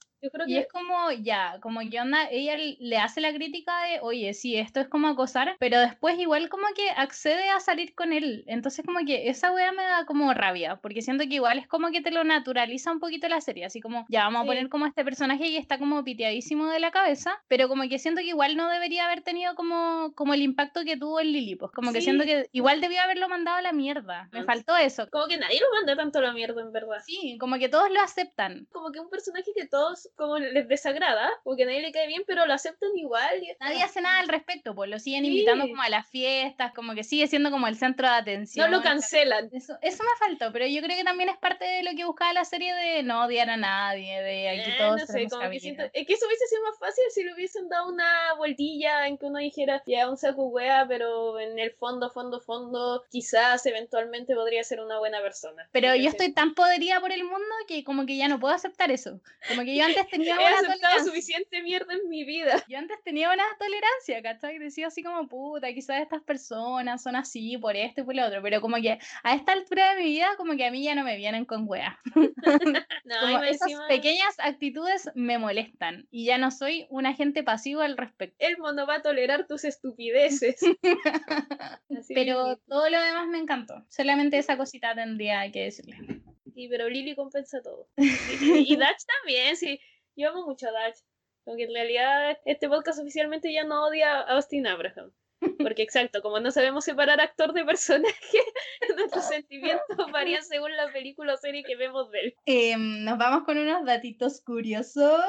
y 0.47 0.57
es 0.57 0.67
como, 0.69 1.11
ya, 1.13 1.59
como 1.61 1.81
que 1.89 2.01
onda, 2.01 2.29
ella 2.31 2.57
le 2.57 2.99
hace 2.99 3.21
la 3.21 3.33
crítica 3.33 3.73
de, 3.83 4.01
oye, 4.01 4.33
sí, 4.35 4.57
esto 4.57 4.81
es 4.81 4.89
como 4.89 5.09
acosar, 5.09 5.57
pero 5.59 5.79
después 5.81 6.19
igual 6.19 6.49
como 6.49 6.67
que 6.75 6.91
accede 6.91 7.51
a 7.51 7.61
salir 7.61 7.95
con 7.95 8.13
él. 8.13 8.45
Entonces 8.47 8.85
como 8.85 9.01
que 9.07 9.29
esa 9.29 9.53
wea 9.53 9.73
me 9.73 9.83
da 9.83 10.07
como 10.07 10.33
rabia, 10.35 10.77
porque 10.77 11.03
siento 11.03 11.25
que 11.25 11.37
igual 11.37 11.59
es 11.59 11.69
como 11.69 11.91
que 11.91 12.01
te 12.01 12.11
lo 12.11 12.25
naturaliza 12.25 12.93
un 12.93 13.01
poquito 13.01 13.29
la 13.29 13.41
serie, 13.41 13.65
así 13.65 13.81
como, 13.81 14.07
ya 14.09 14.25
vamos 14.25 14.43
a 14.43 14.47
poner 14.47 14.69
como 14.69 14.87
este 14.87 15.05
personaje 15.05 15.45
que 15.45 15.59
está 15.59 15.79
como 15.79 16.03
piteadísimo 16.05 16.67
de 16.67 16.81
la 16.81 16.91
cabeza, 16.91 17.43
pero 17.49 17.69
como 17.69 17.89
que 17.89 17.99
siento 17.99 18.21
que 18.21 18.29
igual 18.29 18.57
no 18.57 18.69
debería 18.69 19.07
haber 19.07 19.23
tenido 19.23 19.55
como, 19.55 20.13
como 20.15 20.35
el 20.35 20.43
impacto 20.43 20.85
que 20.85 20.97
tuvo 20.97 21.21
el 21.21 21.33
Lili, 21.33 21.57
pues 21.57 21.73
como 21.73 21.93
que 21.93 22.01
siento 22.01 22.25
que 22.25 22.49
igual 22.53 22.81
debió 22.81 23.03
haberlo 23.03 23.29
mandado 23.29 23.59
a 23.59 23.63
la 23.63 23.73
mierda. 23.73 24.29
Me 24.33 24.45
faltó 24.45 24.77
eso. 24.77 25.09
Como 25.11 25.27
que 25.27 25.39
nadie 25.39 25.61
lo 25.61 25.67
manda 25.75 25.97
tanto 25.97 26.19
a 26.19 26.23
la 26.23 26.33
mierda, 26.33 26.63
en 26.63 26.73
verdad. 26.73 26.99
Sí, 27.05 27.37
como 27.39 27.59
que 27.59 27.69
todos 27.69 27.91
lo 27.91 28.01
aceptan. 28.01 28.67
Como 28.73 28.91
que 28.93 29.01
un 29.01 29.11
personaje 29.11 29.51
que 29.55 29.67
todos 29.67 30.06
como 30.17 30.39
les 30.39 30.69
desagrada, 30.69 31.31
porque 31.45 31.65
a 31.65 31.67
nadie 31.67 31.83
le 31.83 31.93
cae 31.93 32.07
bien, 32.07 32.23
pero 32.27 32.47
lo 32.47 32.53
aceptan 32.53 32.91
igual. 32.97 33.43
nadie 33.61 33.83
hace 33.83 34.01
nada 34.01 34.19
al 34.21 34.29
respecto, 34.29 34.75
pues 34.75 34.91
lo 34.91 34.99
siguen 34.99 35.25
invitando 35.25 35.67
como 35.69 35.83
a 35.83 35.89
las 35.89 36.09
fiestas, 36.09 36.73
como 36.73 36.95
que 36.95 37.05
sigue 37.05 37.27
siendo 37.27 37.51
como 37.51 37.67
el 37.67 37.77
centro 37.77 38.09
de 38.09 38.15
atención. 38.15 38.71
No 38.71 38.77
lo 38.77 38.83
cancelan. 38.83 39.51
Eso, 39.53 39.79
eso 39.83 40.03
me 40.03 40.27
faltó, 40.27 40.53
pero 40.53 40.67
yo 40.67 40.83
creo 40.83 40.97
que 40.97 41.05
también 41.05 41.29
es 41.29 41.39
parte 41.39 41.65
de 41.65 41.83
lo 41.83 41.91
que 41.97 42.05
buscaba 42.05 42.33
la 42.33 42.45
serie 42.45 42.75
de 42.75 43.03
no 43.03 43.25
odiar 43.25 43.51
a 43.51 43.57
nadie, 43.57 44.21
de 44.23 44.49
aquí 44.49 44.71
eh, 44.71 44.75
todos. 44.79 45.01
No 45.01 45.07
sé, 45.07 45.27
como 45.29 45.51
que 45.51 45.61
siento, 45.61 45.85
es 45.93 46.07
que 46.07 46.13
eso 46.13 46.27
hubiese 46.27 46.47
sido 46.47 46.63
más 46.63 46.79
fácil 46.79 47.05
si 47.11 47.25
le 47.25 47.35
hubiesen 47.35 47.69
dado 47.69 47.89
una 47.89 48.35
vueltilla 48.35 49.07
en 49.07 49.19
que 49.19 49.27
uno 49.27 49.39
dijera, 49.39 49.83
ya 49.87 50.09
un 50.09 50.17
saco 50.17 50.47
wea, 50.49 50.87
pero 50.89 51.39
en 51.41 51.59
el 51.59 51.73
fondo, 51.73 52.11
fondo, 52.11 52.41
fondo, 52.41 53.05
quizás 53.11 53.65
eventualmente 53.67 54.35
podría 54.35 54.63
ser 54.65 54.81
una 54.81 54.99
buena 54.99 55.21
persona. 55.21 55.69
Pero 55.73 55.95
yo 55.95 56.09
estoy 56.09 56.33
tan 56.33 56.55
podería 56.55 57.01
por 57.01 57.13
el 57.13 57.25
mundo 57.25 57.55
que 57.67 57.85
como 57.85 58.07
que 58.07 58.17
ya 58.17 58.29
no 58.29 58.39
puedo 58.39 58.55
aceptar 58.55 58.91
eso. 58.91 59.21
Como 59.49 59.63
que 59.63 59.77
yo 59.77 59.85
antes 59.97 60.09
tenía 60.11 60.35
He 60.35 60.39
una 60.39 60.61
tolerancia. 60.63 61.05
suficiente 61.05 61.63
mierda 61.63 61.95
en 61.95 62.09
mi 62.09 62.25
vida. 62.25 62.63
Yo 62.69 62.79
antes 62.79 63.03
tenía 63.05 63.33
una 63.33 63.45
tolerancia, 63.59 64.23
¿cachai? 64.23 64.59
Decía 64.59 64.89
así 64.89 65.03
como, 65.03 65.29
puta, 65.29 65.73
quizás 65.73 66.01
estas 66.03 66.23
personas 66.23 67.03
son 67.03 67.17
así 67.17 67.59
por 67.59 67.77
esto 67.77 68.03
y 68.03 68.05
por 68.05 68.15
lo 68.15 68.27
otro, 68.27 68.43
pero 68.43 68.61
como 68.61 68.77
que 68.77 68.99
a 69.23 69.35
esta 69.35 69.53
altura 69.53 69.95
de 69.95 70.03
mi 70.03 70.09
vida, 70.11 70.29
como 70.37 70.57
que 70.57 70.67
a 70.67 70.71
mí 70.71 70.83
ya 70.83 70.95
no 70.95 71.05
me 71.05 71.17
vienen 71.17 71.45
con 71.45 71.65
weas. 71.69 71.95
No, 73.05 73.43
esas 73.43 73.63
encima, 73.63 73.87
pequeñas 73.87 74.35
actitudes 74.39 75.11
me 75.15 75.39
molestan 75.39 76.09
y 76.11 76.25
ya 76.25 76.39
no 76.39 76.51
soy 76.51 76.87
un 76.91 77.07
agente 77.07 77.43
pasivo 77.45 77.81
al 77.83 77.97
respecto. 77.97 78.37
Elmo 78.41 78.73
no 78.73 78.87
va 78.87 78.97
a 78.97 79.03
tolerar 79.03 79.47
tus 79.47 79.65
estupideces. 79.65 80.57
Pero 82.15 82.57
todo 82.69 82.91
lo 82.91 83.01
demás 83.01 83.29
me 83.29 83.39
encantó. 83.39 83.85
Solamente 83.89 84.39
esa 84.39 84.57
cosita 84.57 84.95
tendría 84.95 85.51
que 85.53 85.65
decirle. 85.65 85.99
Sí, 86.57 86.69
pero 86.69 86.89
Lily 86.89 87.15
compensa 87.15 87.61
todo. 87.63 87.87
Y, 88.41 88.73
y- 88.73 88.79
también, 88.79 89.57
sí. 89.57 89.79
Yo 90.17 90.31
amo 90.31 90.47
mucho 90.47 90.67
a 90.69 90.71
Dutch. 90.71 90.97
Porque 91.45 91.65
en 91.65 91.75
realidad 91.75 92.39
este 92.47 92.67
podcast 92.67 92.99
oficialmente 92.99 93.53
ya 93.53 93.65
no 93.65 93.87
odia 93.87 94.21
a 94.21 94.35
Austin 94.37 94.67
Abraham. 94.67 95.13
Porque 95.59 95.83
exacto, 95.83 96.23
como 96.23 96.41
no 96.41 96.51
sabemos 96.51 96.87
separar 96.87 97.21
actor 97.21 97.53
de 97.53 97.63
personaje, 97.67 98.39
nuestros 98.97 99.29
sentimientos 99.29 99.85
varían 100.13 100.43
según 100.43 100.75
la 100.75 100.91
película 100.91 101.35
o 101.35 101.37
serie 101.37 101.63
que 101.63 101.77
vemos 101.77 102.11
de 102.11 102.21
él. 102.21 102.35
Em, 102.47 103.05
nos 103.05 103.19
vamos 103.19 103.45
con 103.45 103.59
unos 103.59 103.85
datitos 103.85 104.41
curiosos. 104.41 105.21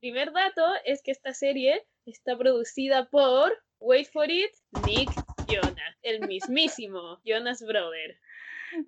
Primer 0.00 0.32
dato 0.32 0.66
es 0.84 1.02
que 1.02 1.12
esta 1.12 1.32
serie 1.32 1.86
está 2.04 2.36
producida 2.36 3.08
por, 3.08 3.52
wait 3.80 4.08
for 4.08 4.30
it, 4.30 4.52
Nick 4.86 5.10
Jonas, 5.48 5.96
el 6.02 6.26
mismísimo 6.26 7.18
Jonas 7.24 7.62
Brother. 7.62 8.18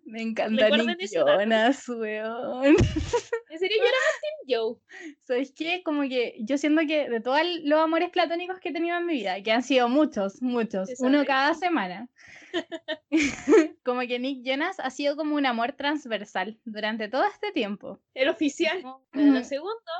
Me 0.04 0.22
encanta 0.22 0.68
Nick. 0.68 1.10
Jonas, 1.12 1.88
weón. 1.88 2.76
En 3.50 3.58
serio, 3.58 3.76
yo 3.78 3.84
era 3.84 3.92
más 3.92 4.20
Team 4.22 4.48
Joe. 4.48 5.14
¿Sabes 5.20 5.52
qué? 5.54 5.82
Como 5.82 6.02
que 6.08 6.36
yo 6.40 6.56
siento 6.56 6.82
que 6.86 7.10
de 7.10 7.20
todos 7.20 7.40
los 7.64 7.80
amores 7.80 8.08
platónicos 8.08 8.58
que 8.60 8.70
he 8.70 8.72
tenido 8.72 8.96
en 8.96 9.04
mi 9.04 9.14
vida, 9.14 9.42
que 9.42 9.52
han 9.52 9.62
sido 9.62 9.90
muchos, 9.90 10.40
muchos, 10.40 10.88
uno 11.00 11.22
cada 11.26 11.52
semana, 11.52 12.08
como 13.84 14.00
que 14.02 14.18
Nick 14.18 14.42
Jonas 14.42 14.80
ha 14.80 14.88
sido 14.88 15.16
como 15.16 15.34
un 15.34 15.44
amor 15.44 15.72
transversal 15.72 16.58
durante 16.64 17.08
todo 17.08 17.24
este 17.24 17.52
tiempo. 17.52 18.00
El 18.14 18.30
oficial. 18.30 18.82
Bueno, 19.12 19.34
lo 19.34 19.44
segundo 19.44 19.92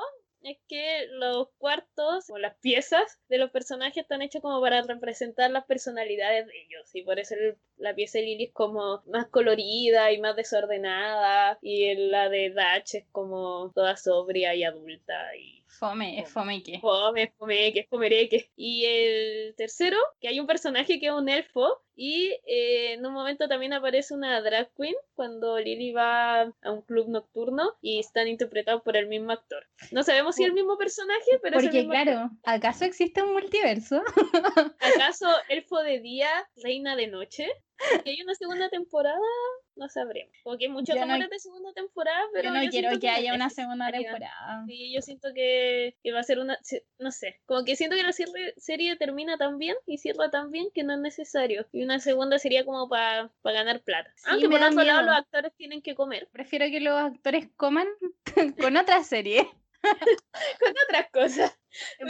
es 0.43 0.57
que 0.67 1.07
los 1.11 1.47
cuartos 1.57 2.29
o 2.29 2.37
las 2.37 2.55
piezas 2.57 3.19
de 3.29 3.37
los 3.37 3.51
personajes 3.51 3.97
están 4.03 4.21
hechos 4.21 4.41
como 4.41 4.59
para 4.61 4.81
representar 4.81 5.51
las 5.51 5.65
personalidades 5.65 6.45
de 6.47 6.53
ellos. 6.61 6.89
Y 6.93 7.03
por 7.03 7.19
eso 7.19 7.35
el- 7.35 7.57
la 7.77 7.93
pieza 7.95 8.19
de 8.19 8.25
Lily 8.25 8.43
es 8.45 8.51
como 8.53 9.01
más 9.07 9.27
colorida 9.27 10.11
y 10.11 10.19
más 10.19 10.35
desordenada. 10.35 11.57
Y 11.61 11.95
la 11.95 12.29
de 12.29 12.49
Dutch 12.51 12.95
es 12.95 13.05
como 13.11 13.71
toda 13.73 13.95
sobria 13.97 14.55
y 14.55 14.63
adulta. 14.63 15.35
Y 15.35 15.63
Fome, 15.67 16.19
es 16.19 16.29
fome 16.29 16.61
que. 16.61 16.79
fome, 16.79 17.33
fome, 17.37 17.73
que 17.73 17.79
es 17.81 17.87
comereque. 17.87 18.51
Y 18.55 18.85
el 18.85 19.55
tercero, 19.55 19.97
que 20.21 20.27
hay 20.27 20.39
un 20.39 20.45
personaje 20.47 20.99
que 20.99 21.07
es 21.07 21.11
un 21.11 21.27
elfo. 21.29 21.81
Y 21.95 22.39
eh, 22.47 22.93
en 22.93 23.05
un 23.05 23.13
momento 23.13 23.47
también 23.47 23.73
aparece 23.73 24.13
una 24.13 24.41
drag 24.41 24.71
queen 24.75 24.95
cuando 25.15 25.59
Lily 25.59 25.91
va 25.91 26.41
a 26.41 26.71
un 26.71 26.81
club 26.81 27.07
nocturno 27.09 27.73
y 27.81 27.99
están 27.99 28.27
interpretados 28.27 28.81
por 28.81 28.97
el 28.97 29.07
mismo 29.07 29.31
actor. 29.31 29.65
No 29.91 30.03
sabemos 30.03 30.35
si 30.35 30.43
es 30.43 30.49
el 30.49 30.55
mismo 30.55 30.77
personaje, 30.77 31.39
pero 31.41 31.57
es 31.57 31.63
el 31.63 31.69
Porque 31.69 31.79
mismo 31.79 31.93
actor. 31.93 32.13
claro, 32.13 32.29
¿acaso 32.43 32.85
existe 32.85 33.21
un 33.21 33.33
multiverso? 33.33 34.01
¿Acaso 34.79 35.27
elfo 35.49 35.79
de 35.83 35.99
día, 35.99 36.29
reina 36.63 36.95
de 36.95 37.07
noche? 37.07 37.47
Si 38.03 38.09
hay 38.11 38.21
una 38.21 38.35
segunda 38.35 38.69
temporada, 38.69 39.17
no 39.75 39.89
sabremos. 39.89 40.33
Porque 40.43 40.65
hay 40.65 40.71
muchos 40.71 40.95
Yo 40.95 41.01
no- 41.01 41.07
rumores 41.07 41.29
de 41.29 41.39
segunda 41.39 41.73
temporada, 41.73 42.21
pero 42.31 42.49
yo 42.49 42.53
no 42.53 42.59
quiero 42.69 42.89
siento 42.89 42.99
que 42.99 43.07
no 43.07 43.13
haya 43.17 43.33
una 43.33 43.49
segunda 43.49 43.91
temporada. 43.91 44.63
Sí, 44.67 44.93
yo 44.93 45.01
siento 45.01 45.29
que, 45.33 45.97
que 46.01 46.11
va 46.13 46.19
a 46.19 46.23
ser 46.23 46.39
una. 46.39 46.57
No 46.99 47.11
sé. 47.11 47.41
Como 47.45 47.65
que 47.65 47.75
siento 47.75 47.95
que 47.97 48.03
la 48.03 48.13
serie, 48.13 48.53
serie 48.57 48.95
termina 48.95 49.37
tan 49.37 49.57
bien 49.57 49.75
y 49.85 49.97
cierra 49.97 50.29
tan 50.29 50.51
bien 50.51 50.67
que 50.73 50.83
no 50.83 50.93
es 50.93 50.99
necesario. 50.99 51.65
Y 51.73 51.82
una 51.83 51.99
segunda 51.99 52.39
sería 52.39 52.65
como 52.65 52.87
para 52.89 53.29
ganar 53.43 53.81
plata. 53.81 54.11
Sí, 54.15 54.23
Aunque 54.29 54.49
por 54.49 54.61
otro 54.63 54.83
lado 54.83 55.01
los 55.03 55.15
actores 55.15 55.53
tienen 55.55 55.81
que 55.81 55.95
comer. 55.95 56.27
Prefiero 56.31 56.65
que 56.65 56.79
los 56.79 56.93
actores 56.99 57.49
coman 57.57 57.87
con 58.59 58.77
otra 58.77 59.03
serie. 59.03 59.49
Con 60.61 60.73
otras 60.87 61.09
cosas. 61.11 61.59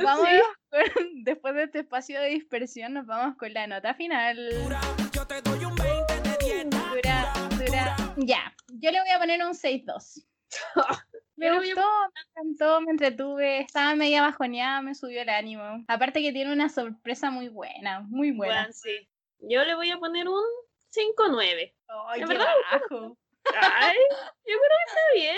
Vamos 0.03 0.27
Sí. 0.29 0.41
con- 0.69 0.83
después 1.23 1.55
de 1.55 1.63
este 1.63 1.79
espacio 1.79 2.21
de 2.21 2.27
dispersión, 2.29 2.93
nos 2.93 3.07
vamos 3.07 3.35
con 3.35 3.51
la 3.51 3.65
nota 3.65 3.95
final. 3.95 4.37
Yo 5.11 5.25
te 5.25 5.41
doy 5.41 5.65
un 5.65 5.75
20 5.75 6.13
de 6.21 6.37
10. 6.39 6.69
Dura, 6.69 7.33
dura. 7.57 7.95
Ya, 8.17 8.53
yo 8.67 8.91
le 8.91 8.99
voy 9.01 9.09
a 9.09 9.17
poner 9.17 9.43
un 9.43 9.53
6-2. 9.53 10.23
Me 11.35 11.51
gustó, 11.51 11.81
me 12.13 12.21
encantó, 12.43 12.81
me 12.81 12.91
entretuve, 12.91 13.59
estaba 13.61 13.95
media 13.95 14.21
bajoneada, 14.21 14.83
me 14.83 14.93
subió 14.93 15.23
el 15.23 15.29
ánimo. 15.29 15.83
Aparte 15.87 16.21
que 16.21 16.31
tiene 16.31 16.53
una 16.53 16.69
sorpresa 16.69 17.31
muy 17.31 17.49
buena, 17.49 18.01
muy 18.01 18.29
buena. 18.31 18.53
Bueno, 18.61 18.73
sí. 18.73 19.09
Yo 19.45 19.63
le 19.65 19.75
voy 19.75 19.91
a 19.91 19.97
poner 19.97 20.29
un 20.29 20.43
5-9. 20.95 21.73
Ay, 22.07 22.19
qué 22.21 22.25
verdad 22.25 22.47
bajo. 22.71 23.17
Ay, 23.45 23.97
yo 24.45 24.55
creo 24.55 24.57
que 24.57 24.85
está 24.87 25.01
bien. 25.15 25.37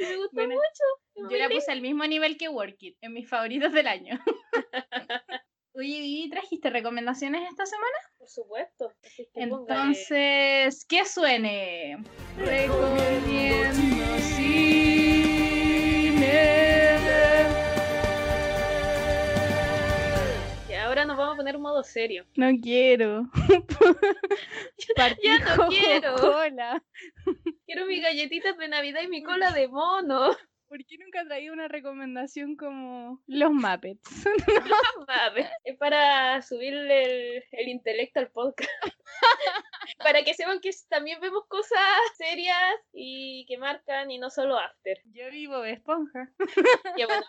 Me 0.00 0.16
gustó 0.16 0.30
Bueno, 0.32 0.54
mucho. 0.54 1.30
Yo 1.30 1.38
la 1.38 1.48
puse 1.48 1.70
al 1.70 1.80
mismo 1.80 2.04
nivel 2.06 2.36
que 2.36 2.48
Work 2.48 2.76
It, 2.80 2.96
en 3.00 3.12
mis 3.12 3.28
favoritos 3.28 3.72
del 3.72 3.86
año. 3.86 4.18
Oye, 5.74 5.98
¿y 6.02 6.28
trajiste 6.28 6.70
recomendaciones 6.70 7.48
esta 7.48 7.66
semana? 7.66 7.96
Por 8.18 8.28
supuesto. 8.28 8.92
Así 9.04 9.28
que 9.32 9.46
póngale. 9.46 9.80
Entonces, 9.80 10.84
que 10.86 11.04
suene. 11.04 12.02
Recomiendo 12.36 14.18
cine. 14.36 15.50
Ahora 21.00 21.06
nos 21.06 21.16
vamos 21.16 21.34
a 21.34 21.36
poner 21.36 21.58
modo 21.58 21.82
serio. 21.82 22.26
No 22.36 22.48
quiero. 22.60 23.28
Ya 25.22 25.56
no 25.56 25.68
quiero. 25.68 26.16
cola. 26.16 26.82
Quiero 27.66 27.86
mis 27.86 28.02
galletitas 28.02 28.56
de 28.58 28.68
Navidad 28.68 29.02
y 29.02 29.08
mi 29.08 29.22
cola 29.22 29.52
de 29.52 29.68
mono. 29.68 30.36
¿Por 30.70 30.86
qué 30.86 30.98
nunca 30.98 31.24
traído 31.24 31.52
una 31.52 31.66
recomendación 31.66 32.54
como 32.54 33.20
los 33.26 33.50
Muppets? 33.50 34.24
Mames, 35.08 35.50
Es 35.64 35.76
para 35.76 36.40
subirle 36.42 37.38
el, 37.38 37.44
el 37.50 37.68
intelecto 37.68 38.20
al 38.20 38.30
podcast. 38.30 38.70
para 39.98 40.22
que 40.22 40.32
sepan 40.32 40.60
que 40.60 40.70
también 40.88 41.20
vemos 41.20 41.44
cosas 41.48 41.80
serias 42.16 42.54
y 42.92 43.46
que 43.48 43.58
marcan 43.58 44.12
y 44.12 44.18
no 44.18 44.30
solo 44.30 44.60
after. 44.60 45.00
Yo 45.06 45.28
vivo 45.32 45.60
de 45.60 45.72
esponja. 45.72 46.30
Ya 46.96 47.06
bueno, 47.06 47.26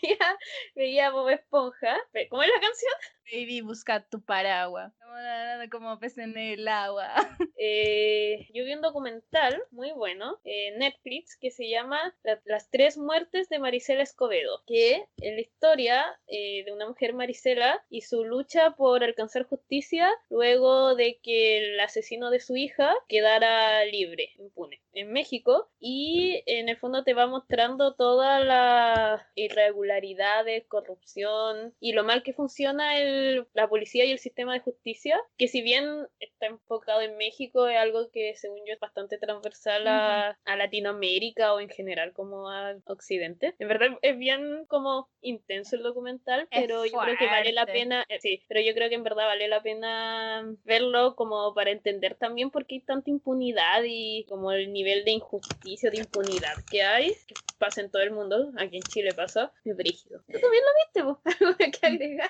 día 0.00 0.38
veía 0.76 1.10
Bob 1.10 1.30
Esponja. 1.30 1.98
¿Cómo 2.30 2.44
es 2.44 2.48
la 2.48 2.60
canción? 2.60 2.92
Baby, 3.30 3.60
busca 3.62 4.00
tu 4.08 4.20
paraguas. 4.20 4.92
Como, 5.00 5.14
nadando 5.14 5.70
como 5.70 5.98
pez 5.98 6.18
en 6.18 6.36
el 6.36 6.66
agua. 6.68 7.14
Eh, 7.64 8.48
yo 8.52 8.64
vi 8.64 8.72
un 8.72 8.80
documental 8.80 9.62
muy 9.70 9.92
bueno 9.92 10.40
en 10.42 10.78
Netflix 10.80 11.36
que 11.36 11.52
se 11.52 11.68
llama 11.68 12.12
La- 12.24 12.40
Las 12.44 12.68
tres 12.72 12.98
muertes 12.98 13.48
de 13.48 13.60
Marisela 13.60 14.02
Escobedo, 14.02 14.64
que 14.66 15.06
es 15.18 15.34
la 15.34 15.40
historia 15.40 16.04
eh, 16.26 16.64
de 16.64 16.72
una 16.72 16.88
mujer 16.88 17.14
Marisela 17.14 17.80
y 17.88 18.00
su 18.00 18.24
lucha 18.24 18.72
por 18.72 19.04
alcanzar 19.04 19.44
justicia 19.44 20.10
luego 20.28 20.96
de 20.96 21.20
que 21.22 21.58
el 21.58 21.78
asesino 21.78 22.30
de 22.30 22.40
su 22.40 22.56
hija 22.56 22.92
quedara 23.06 23.84
libre, 23.84 24.30
impune, 24.40 24.82
en 24.92 25.12
México. 25.12 25.70
Y 25.78 26.42
en 26.46 26.68
el 26.68 26.76
fondo 26.78 27.04
te 27.04 27.14
va 27.14 27.28
mostrando 27.28 27.94
todas 27.94 28.44
las 28.44 29.22
irregularidades, 29.36 30.64
corrupción 30.66 31.74
y 31.78 31.92
lo 31.92 32.02
mal 32.02 32.24
que 32.24 32.32
funciona 32.32 32.98
el- 32.98 33.11
la 33.52 33.68
policía 33.68 34.04
y 34.04 34.12
el 34.12 34.18
sistema 34.18 34.54
de 34.54 34.60
justicia, 34.60 35.18
que 35.36 35.48
si 35.48 35.62
bien 35.62 36.06
está 36.18 36.46
enfocado 36.46 37.00
en 37.00 37.16
México, 37.16 37.66
es 37.68 37.78
algo 37.78 38.10
que 38.10 38.34
según 38.36 38.60
yo 38.66 38.74
es 38.74 38.80
bastante 38.80 39.18
transversal 39.18 39.86
a, 39.86 40.38
a 40.44 40.56
Latinoamérica 40.56 41.54
o 41.54 41.60
en 41.60 41.68
general 41.68 42.12
como 42.12 42.48
al 42.48 42.82
Occidente. 42.86 43.54
En 43.58 43.68
verdad 43.68 43.88
es 44.02 44.18
bien 44.18 44.64
como 44.66 45.08
intenso 45.20 45.76
el 45.76 45.82
documental, 45.82 46.48
pero 46.50 46.84
yo 46.84 46.98
creo 46.98 47.16
que 47.16 47.26
vale 47.26 47.52
la 47.52 47.66
pena, 47.66 48.04
eh, 48.08 48.18
sí, 48.20 48.42
pero 48.48 48.60
yo 48.60 48.74
creo 48.74 48.88
que 48.88 48.94
en 48.94 49.04
verdad 49.04 49.26
vale 49.26 49.48
la 49.48 49.62
pena 49.62 50.44
verlo 50.64 51.14
como 51.16 51.54
para 51.54 51.70
entender 51.70 52.14
también 52.14 52.50
por 52.50 52.66
qué 52.66 52.76
hay 52.76 52.80
tanta 52.80 53.10
impunidad 53.10 53.82
y 53.84 54.24
como 54.28 54.52
el 54.52 54.72
nivel 54.72 55.04
de 55.04 55.12
injusticia, 55.12 55.90
de 55.90 55.98
impunidad 55.98 56.54
que 56.70 56.82
hay, 56.82 57.14
que 57.26 57.34
pasa 57.58 57.80
en 57.80 57.90
todo 57.90 58.02
el 58.02 58.10
mundo, 58.10 58.52
aquí 58.58 58.76
en 58.76 58.82
Chile 58.82 59.12
pasa, 59.14 59.52
es 59.64 59.76
brígido. 59.76 60.20
¿Tú 60.26 60.38
también 60.40 60.62
lo 60.64 60.70
viste, 60.84 61.02
vos? 61.02 61.18
¿Algo 61.40 61.56
que 61.56 61.70
agregar? 61.86 62.28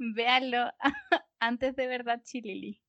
Véanlo 0.00 0.72
antes 1.40 1.76
de 1.76 1.86
ver 1.86 2.04
That 2.04 2.22
Chilili. 2.24 2.80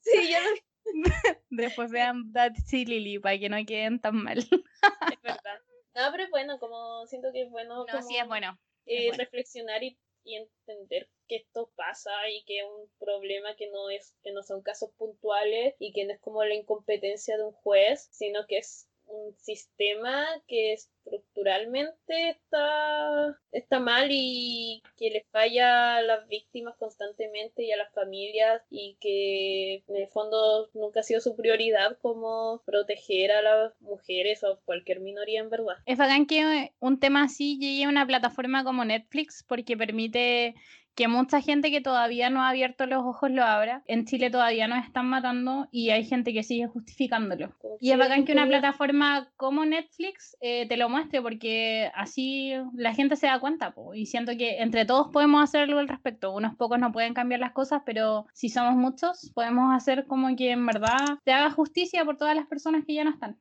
Sí, 0.00 0.30
ya 0.30 0.40
lo 0.40 0.48
Después 1.50 1.90
vean 1.90 2.32
That 2.32 2.52
Chilili 2.66 3.18
para 3.18 3.38
que 3.38 3.48
no 3.48 3.56
queden 3.66 4.00
tan 4.00 4.16
mal. 4.16 4.38
es 4.38 5.22
verdad. 5.22 5.60
No, 5.94 6.10
pero 6.12 6.24
es 6.24 6.30
bueno, 6.30 6.58
como 6.58 7.06
siento 7.06 7.28
que 7.32 7.42
es 7.42 7.50
bueno 7.50 7.84
No, 7.86 8.02
sí 8.02 8.16
es 8.16 8.22
como, 8.22 8.28
bueno. 8.28 8.58
eh, 8.86 9.08
bueno. 9.08 9.24
reflexionar 9.24 9.82
y, 9.82 9.98
y 10.24 10.36
entender 10.36 11.10
que 11.26 11.36
esto 11.36 11.70
pasa 11.76 12.10
y 12.30 12.42
que 12.44 12.60
es 12.60 12.64
un 12.64 12.90
problema 12.98 13.54
que 13.56 13.68
no 13.70 13.90
es 13.90 14.14
que 14.22 14.32
no 14.32 14.42
son 14.42 14.62
casos 14.62 14.90
puntuales 14.96 15.74
y 15.78 15.92
que 15.92 16.06
no 16.06 16.14
es 16.14 16.20
como 16.20 16.44
la 16.44 16.54
incompetencia 16.54 17.36
de 17.36 17.44
un 17.44 17.52
juez, 17.52 18.08
sino 18.12 18.46
que 18.46 18.58
es 18.58 18.88
un 19.08 19.34
sistema 19.36 20.26
que 20.46 20.74
estructuralmente 20.74 22.30
está, 22.30 23.38
está 23.52 23.80
mal 23.80 24.08
y 24.10 24.82
que 24.96 25.10
le 25.10 25.26
falla 25.30 25.96
a 25.96 26.02
las 26.02 26.28
víctimas 26.28 26.76
constantemente 26.78 27.64
y 27.64 27.72
a 27.72 27.76
las 27.76 27.92
familias 27.94 28.62
y 28.70 28.96
que 29.00 29.82
en 29.88 29.96
el 29.96 30.08
fondo 30.08 30.68
nunca 30.74 31.00
ha 31.00 31.02
sido 31.02 31.20
su 31.20 31.36
prioridad 31.36 31.98
como 32.00 32.62
proteger 32.64 33.32
a 33.32 33.42
las 33.42 33.80
mujeres 33.80 34.44
o 34.44 34.60
cualquier 34.64 35.00
minoría 35.00 35.40
en 35.40 35.50
verdad. 35.50 35.76
Es 35.86 35.98
bacán 35.98 36.26
que 36.26 36.72
un 36.80 37.00
tema 37.00 37.24
así 37.24 37.58
llegue 37.58 37.84
a 37.84 37.88
una 37.88 38.06
plataforma 38.06 38.64
como 38.64 38.84
Netflix 38.84 39.44
porque 39.46 39.76
permite 39.76 40.54
que 40.98 41.06
mucha 41.06 41.40
gente 41.40 41.70
que 41.70 41.80
todavía 41.80 42.28
no 42.28 42.42
ha 42.42 42.48
abierto 42.48 42.84
los 42.84 43.04
ojos 43.04 43.30
lo 43.30 43.44
abra. 43.44 43.84
En 43.86 44.04
Chile 44.04 44.30
todavía 44.30 44.66
nos 44.66 44.84
están 44.84 45.06
matando 45.06 45.68
y 45.70 45.90
hay 45.90 46.04
gente 46.04 46.32
que 46.32 46.42
sigue 46.42 46.66
justificándolo. 46.66 47.54
Y 47.78 47.92
es 47.92 47.98
bacán 47.98 48.24
que 48.24 48.32
una 48.32 48.48
plataforma 48.48 49.28
como 49.36 49.64
Netflix 49.64 50.36
eh, 50.40 50.66
te 50.66 50.76
lo 50.76 50.88
muestre 50.88 51.22
porque 51.22 51.92
así 51.94 52.52
la 52.74 52.94
gente 52.94 53.14
se 53.14 53.28
da 53.28 53.38
cuenta. 53.38 53.70
po. 53.70 53.94
Y 53.94 54.06
siento 54.06 54.32
que 54.36 54.58
entre 54.58 54.86
todos 54.86 55.06
podemos 55.12 55.40
hacer 55.40 55.62
algo 55.62 55.78
al 55.78 55.86
respecto. 55.86 56.34
Unos 56.34 56.56
pocos 56.56 56.80
no 56.80 56.90
pueden 56.90 57.14
cambiar 57.14 57.38
las 57.38 57.52
cosas, 57.52 57.82
pero 57.86 58.26
si 58.32 58.48
somos 58.48 58.74
muchos, 58.74 59.30
podemos 59.36 59.72
hacer 59.72 60.04
como 60.08 60.34
que 60.34 60.50
en 60.50 60.66
verdad 60.66 61.20
te 61.22 61.30
haga 61.30 61.52
justicia 61.52 62.04
por 62.04 62.16
todas 62.16 62.34
las 62.34 62.48
personas 62.48 62.84
que 62.84 62.94
ya 62.94 63.04
no 63.04 63.10
están. 63.10 63.36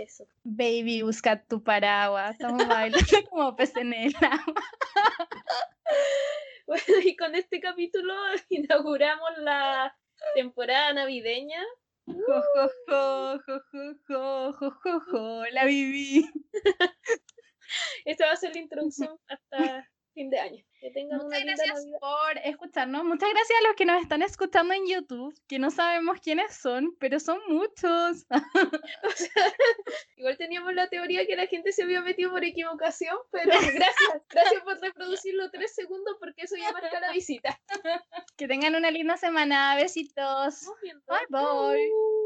Eso. 0.00 0.24
Baby, 0.44 1.02
busca 1.02 1.42
tu 1.42 1.64
paraguas. 1.64 2.30
Estamos 2.30 2.64
bailando 2.68 3.04
como 3.28 3.56
pez 3.56 3.74
en 3.74 3.92
el 3.92 4.14
agua. 4.14 4.54
Bueno, 6.66 6.82
y 7.04 7.16
con 7.16 7.34
este 7.34 7.60
capítulo 7.60 8.12
inauguramos 8.50 9.38
la 9.38 9.96
temporada 10.34 10.92
navideña. 10.92 11.62
Jo, 12.06 12.42
jo, 15.10 15.44
la 15.52 15.64
viví. 15.64 16.28
Esta 18.04 18.26
va 18.26 18.32
a 18.32 18.36
ser 18.36 18.52
la 18.54 18.60
introducción 18.60 19.18
hasta 19.28 19.88
fin 20.14 20.30
de 20.30 20.38
año. 20.38 20.65
Que 20.80 20.90
tengan 20.90 21.18
Muchas 21.22 21.42
gracias 21.42 21.74
Navidad. 21.74 21.98
por 22.00 22.38
escucharnos. 22.44 23.04
Muchas 23.04 23.30
gracias 23.30 23.58
a 23.58 23.68
los 23.68 23.76
que 23.76 23.86
nos 23.86 24.02
están 24.02 24.22
escuchando 24.22 24.74
en 24.74 24.86
YouTube, 24.86 25.34
que 25.48 25.58
no 25.58 25.70
sabemos 25.70 26.20
quiénes 26.20 26.54
son, 26.54 26.94
pero 26.98 27.18
son 27.18 27.38
muchos. 27.48 28.26
O 29.02 29.10
sea, 29.10 29.30
igual 30.16 30.36
teníamos 30.36 30.74
la 30.74 30.88
teoría 30.88 31.26
que 31.26 31.36
la 31.36 31.46
gente 31.46 31.72
se 31.72 31.82
había 31.82 32.00
metido 32.02 32.30
por 32.30 32.44
equivocación, 32.44 33.16
pero 33.30 33.50
gracias, 33.74 34.22
gracias 34.28 34.62
por 34.62 34.80
reproducirlo 34.80 35.50
tres 35.50 35.74
segundos 35.74 36.16
porque 36.18 36.42
eso 36.42 36.56
ya 36.56 36.72
marca 36.72 37.00
la 37.00 37.12
visita. 37.12 37.58
Que 38.36 38.46
tengan 38.46 38.74
una 38.74 38.90
linda 38.90 39.16
semana. 39.16 39.76
Besitos. 39.76 40.66
Bye, 41.06 41.26
bye. 41.30 42.25